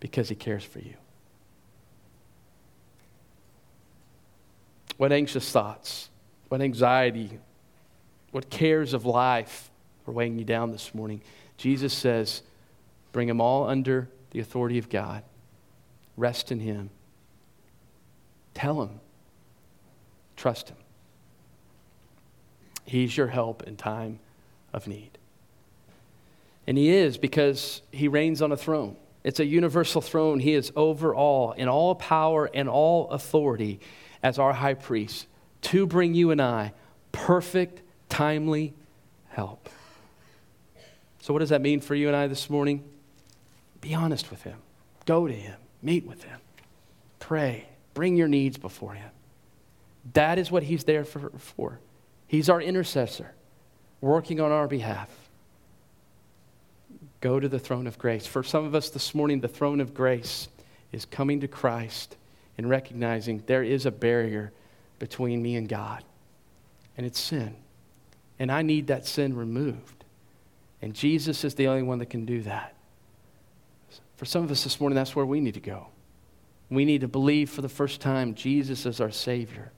because 0.00 0.30
he 0.30 0.34
cares 0.34 0.64
for 0.64 0.78
you. 0.78 0.94
What 4.96 5.12
anxious 5.12 5.50
thoughts, 5.50 6.08
what 6.48 6.62
anxiety, 6.62 7.38
what 8.30 8.48
cares 8.48 8.94
of 8.94 9.04
life 9.04 9.70
are 10.06 10.12
weighing 10.12 10.38
you 10.38 10.44
down 10.44 10.72
this 10.72 10.94
morning? 10.94 11.20
Jesus 11.58 11.92
says, 11.92 12.42
bring 13.12 13.28
them 13.28 13.40
all 13.40 13.68
under 13.68 14.08
the 14.30 14.40
authority 14.40 14.78
of 14.78 14.88
God. 14.88 15.22
Rest 16.16 16.50
in 16.50 16.60
him. 16.60 16.90
Tell 18.54 18.82
him. 18.82 19.00
Trust 20.36 20.70
him. 20.70 20.76
He's 22.84 23.16
your 23.16 23.26
help 23.26 23.64
in 23.64 23.76
time 23.76 24.18
of 24.72 24.86
need. 24.86 25.18
And 26.66 26.78
he 26.78 26.90
is 26.90 27.18
because 27.18 27.82
he 27.92 28.08
reigns 28.08 28.40
on 28.40 28.52
a 28.52 28.56
throne. 28.56 28.96
It's 29.24 29.40
a 29.40 29.44
universal 29.44 30.00
throne. 30.00 30.38
He 30.38 30.54
is 30.54 30.72
over 30.76 31.14
all, 31.14 31.52
in 31.52 31.68
all 31.68 31.94
power 31.94 32.48
and 32.52 32.68
all 32.68 33.10
authority 33.10 33.80
as 34.22 34.38
our 34.38 34.52
high 34.52 34.74
priest 34.74 35.26
to 35.62 35.86
bring 35.86 36.14
you 36.14 36.30
and 36.30 36.40
I 36.40 36.72
perfect, 37.10 37.82
timely 38.08 38.74
help. 39.30 39.68
So, 41.28 41.34
what 41.34 41.40
does 41.40 41.50
that 41.50 41.60
mean 41.60 41.82
for 41.82 41.94
you 41.94 42.06
and 42.06 42.16
I 42.16 42.26
this 42.26 42.48
morning? 42.48 42.82
Be 43.82 43.92
honest 43.92 44.30
with 44.30 44.44
him. 44.44 44.56
Go 45.04 45.26
to 45.26 45.34
him. 45.34 45.58
Meet 45.82 46.06
with 46.06 46.22
him. 46.24 46.40
Pray. 47.18 47.68
Bring 47.92 48.16
your 48.16 48.28
needs 48.28 48.56
before 48.56 48.94
him. 48.94 49.10
That 50.14 50.38
is 50.38 50.50
what 50.50 50.62
he's 50.62 50.84
there 50.84 51.04
for. 51.04 51.30
for. 51.36 51.80
He's 52.28 52.48
our 52.48 52.62
intercessor 52.62 53.34
working 54.00 54.40
on 54.40 54.52
our 54.52 54.66
behalf. 54.66 55.10
Go 57.20 57.38
to 57.38 57.46
the 57.46 57.58
throne 57.58 57.86
of 57.86 57.98
grace. 57.98 58.26
For 58.26 58.42
some 58.42 58.64
of 58.64 58.74
us 58.74 58.88
this 58.88 59.14
morning, 59.14 59.40
the 59.40 59.48
throne 59.48 59.82
of 59.82 59.92
grace 59.92 60.48
is 60.92 61.04
coming 61.04 61.40
to 61.40 61.46
Christ 61.46 62.16
and 62.56 62.70
recognizing 62.70 63.42
there 63.44 63.62
is 63.62 63.84
a 63.84 63.90
barrier 63.90 64.50
between 64.98 65.42
me 65.42 65.56
and 65.56 65.68
God, 65.68 66.04
and 66.96 67.04
it's 67.04 67.20
sin. 67.20 67.54
And 68.38 68.50
I 68.50 68.62
need 68.62 68.86
that 68.86 69.04
sin 69.06 69.36
removed. 69.36 69.97
And 70.80 70.94
Jesus 70.94 71.44
is 71.44 71.54
the 71.54 71.68
only 71.68 71.82
one 71.82 71.98
that 71.98 72.10
can 72.10 72.24
do 72.24 72.42
that. 72.42 72.74
For 74.16 74.24
some 74.24 74.42
of 74.42 74.50
us 74.50 74.64
this 74.64 74.80
morning, 74.80 74.96
that's 74.96 75.14
where 75.14 75.26
we 75.26 75.40
need 75.40 75.54
to 75.54 75.60
go. 75.60 75.88
We 76.70 76.84
need 76.84 77.00
to 77.00 77.08
believe 77.08 77.50
for 77.50 77.62
the 77.62 77.68
first 77.68 78.00
time 78.00 78.34
Jesus 78.34 78.84
is 78.84 79.00
our 79.00 79.10
Savior 79.10 79.72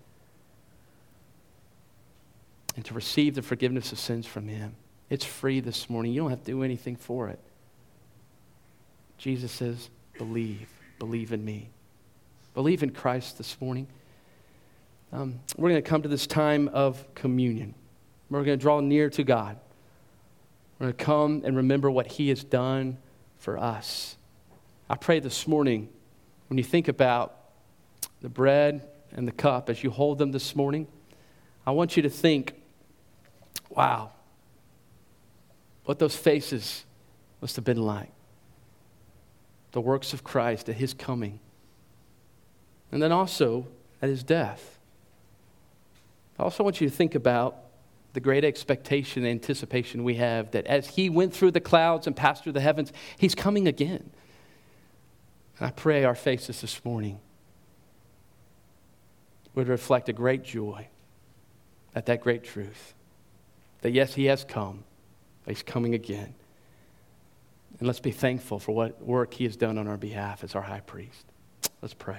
and 2.77 2.85
to 2.85 2.95
receive 2.95 3.35
the 3.35 3.43
forgiveness 3.43 3.93
of 3.93 3.99
sins 3.99 4.27
from 4.27 4.49
Him. 4.49 4.75
It's 5.09 5.25
free 5.25 5.61
this 5.61 5.91
morning. 5.91 6.13
You 6.13 6.23
don't 6.23 6.31
have 6.31 6.45
to 6.45 6.53
do 6.53 6.63
anything 6.63 6.97
for 6.97 7.29
it. 7.29 7.39
Jesus 9.19 9.53
says, 9.53 9.91
believe. 10.19 10.69
Believe 10.99 11.33
in 11.33 11.45
me. 11.45 11.69
Believe 12.55 12.83
in 12.83 12.91
Christ 12.91 13.39
this 13.39 13.61
morning. 13.61 13.87
Um, 15.13 15.41
we're 15.57 15.71
going 15.71 15.83
to 15.83 15.89
come 15.89 16.03
to 16.03 16.09
this 16.09 16.27
time 16.27 16.69
of 16.69 17.15
communion. 17.15 17.75
We're 18.31 18.45
going 18.45 18.59
to 18.59 18.63
draw 18.63 18.81
near 18.81 19.11
to 19.11 19.25
God. 19.25 19.59
We're 20.81 20.87
going 20.87 20.97
to 20.97 21.05
come 21.05 21.43
and 21.45 21.57
remember 21.57 21.91
what 21.91 22.09
He 22.09 22.31
has 22.31 22.43
done 22.43 22.99
for 23.39 23.57
us. 23.57 24.17
I 24.89 24.97
pray 24.97 25.21
this 25.21 25.47
morning, 25.47 25.89
when 26.49 26.59
you 26.59 26.65
think 26.65 26.89
about 26.89 27.37
the 28.23 28.29
bread 28.29 28.89
and 29.13 29.29
the 29.29 29.33
cup 29.33 29.71
as 29.71 29.85
you 29.85 29.91
hold 29.91 30.19
them 30.19 30.33
this 30.33 30.57
morning, 30.57 30.89
I 31.65 31.71
want 31.71 31.97
you 31.97 32.03
to 32.03 32.11
think 32.11 32.55
Wow. 33.71 34.11
What 35.85 35.99
those 35.99 36.17
faces 36.17 36.85
must 37.41 37.57
have 37.57 37.65
been 37.65 37.83
like. 37.83 38.11
The 39.73 39.81
works 39.81 40.13
of 40.13 40.25
Christ 40.25 40.69
at 40.69 40.75
his 40.75 40.93
coming. 40.93 41.39
And 42.93 43.01
then 43.01 43.13
also 43.13 43.69
at 44.03 44.09
his 44.09 44.23
death. 44.23 44.79
I 46.39 46.43
also 46.43 46.65
want 46.65 46.81
you 46.81 46.89
to 46.89 46.95
think 46.95 47.15
about 47.15 47.57
the 48.13 48.21
great 48.21 48.45
expectation 48.45 49.25
and 49.25 49.31
anticipation 49.31 50.05
we 50.05 50.17
have 50.17 50.51
that 50.53 50.67
as 50.67 50.89
he 50.89 51.09
went 51.09 51.33
through 51.35 51.53
the 51.53 51.61
clouds 51.61 52.07
and 52.07 52.17
passed 52.17 52.43
through 52.43 52.53
the 52.53 52.61
heavens, 52.61 52.93
he's 53.19 53.35
coming 53.35 53.69
again. 53.69 54.11
And 55.59 55.69
I 55.69 55.71
pray 55.71 56.05
our 56.05 56.15
faces 56.15 56.61
this 56.61 56.85
morning 56.85 57.21
would 59.55 59.69
reflect 59.69 60.09
a 60.09 60.13
great 60.13 60.43
joy 60.43 60.89
at 61.95 62.07
that 62.07 62.21
great 62.21 62.45
truth. 62.45 62.95
That 63.83 63.93
yes, 63.93 64.15
he 64.15 64.27
has 64.27 64.45
come, 64.45 64.85
but 65.45 65.55
he's 65.55 65.63
coming 65.63 65.95
again. 65.95 66.35
And 67.79 67.87
let's 67.87 68.01
be 68.01 68.13
thankful 68.13 68.59
for 68.59 68.73
what 68.73 69.03
work 69.03 69.35
he 69.35 69.45
has 69.45 69.57
done 69.57 69.79
on 69.79 69.89
our 69.89 69.97
behalf 69.97 70.45
as 70.45 70.55
our 70.55 70.63
high 70.63 70.81
priest. 70.81 71.25
Let's 71.81 71.95
pray. 71.95 72.19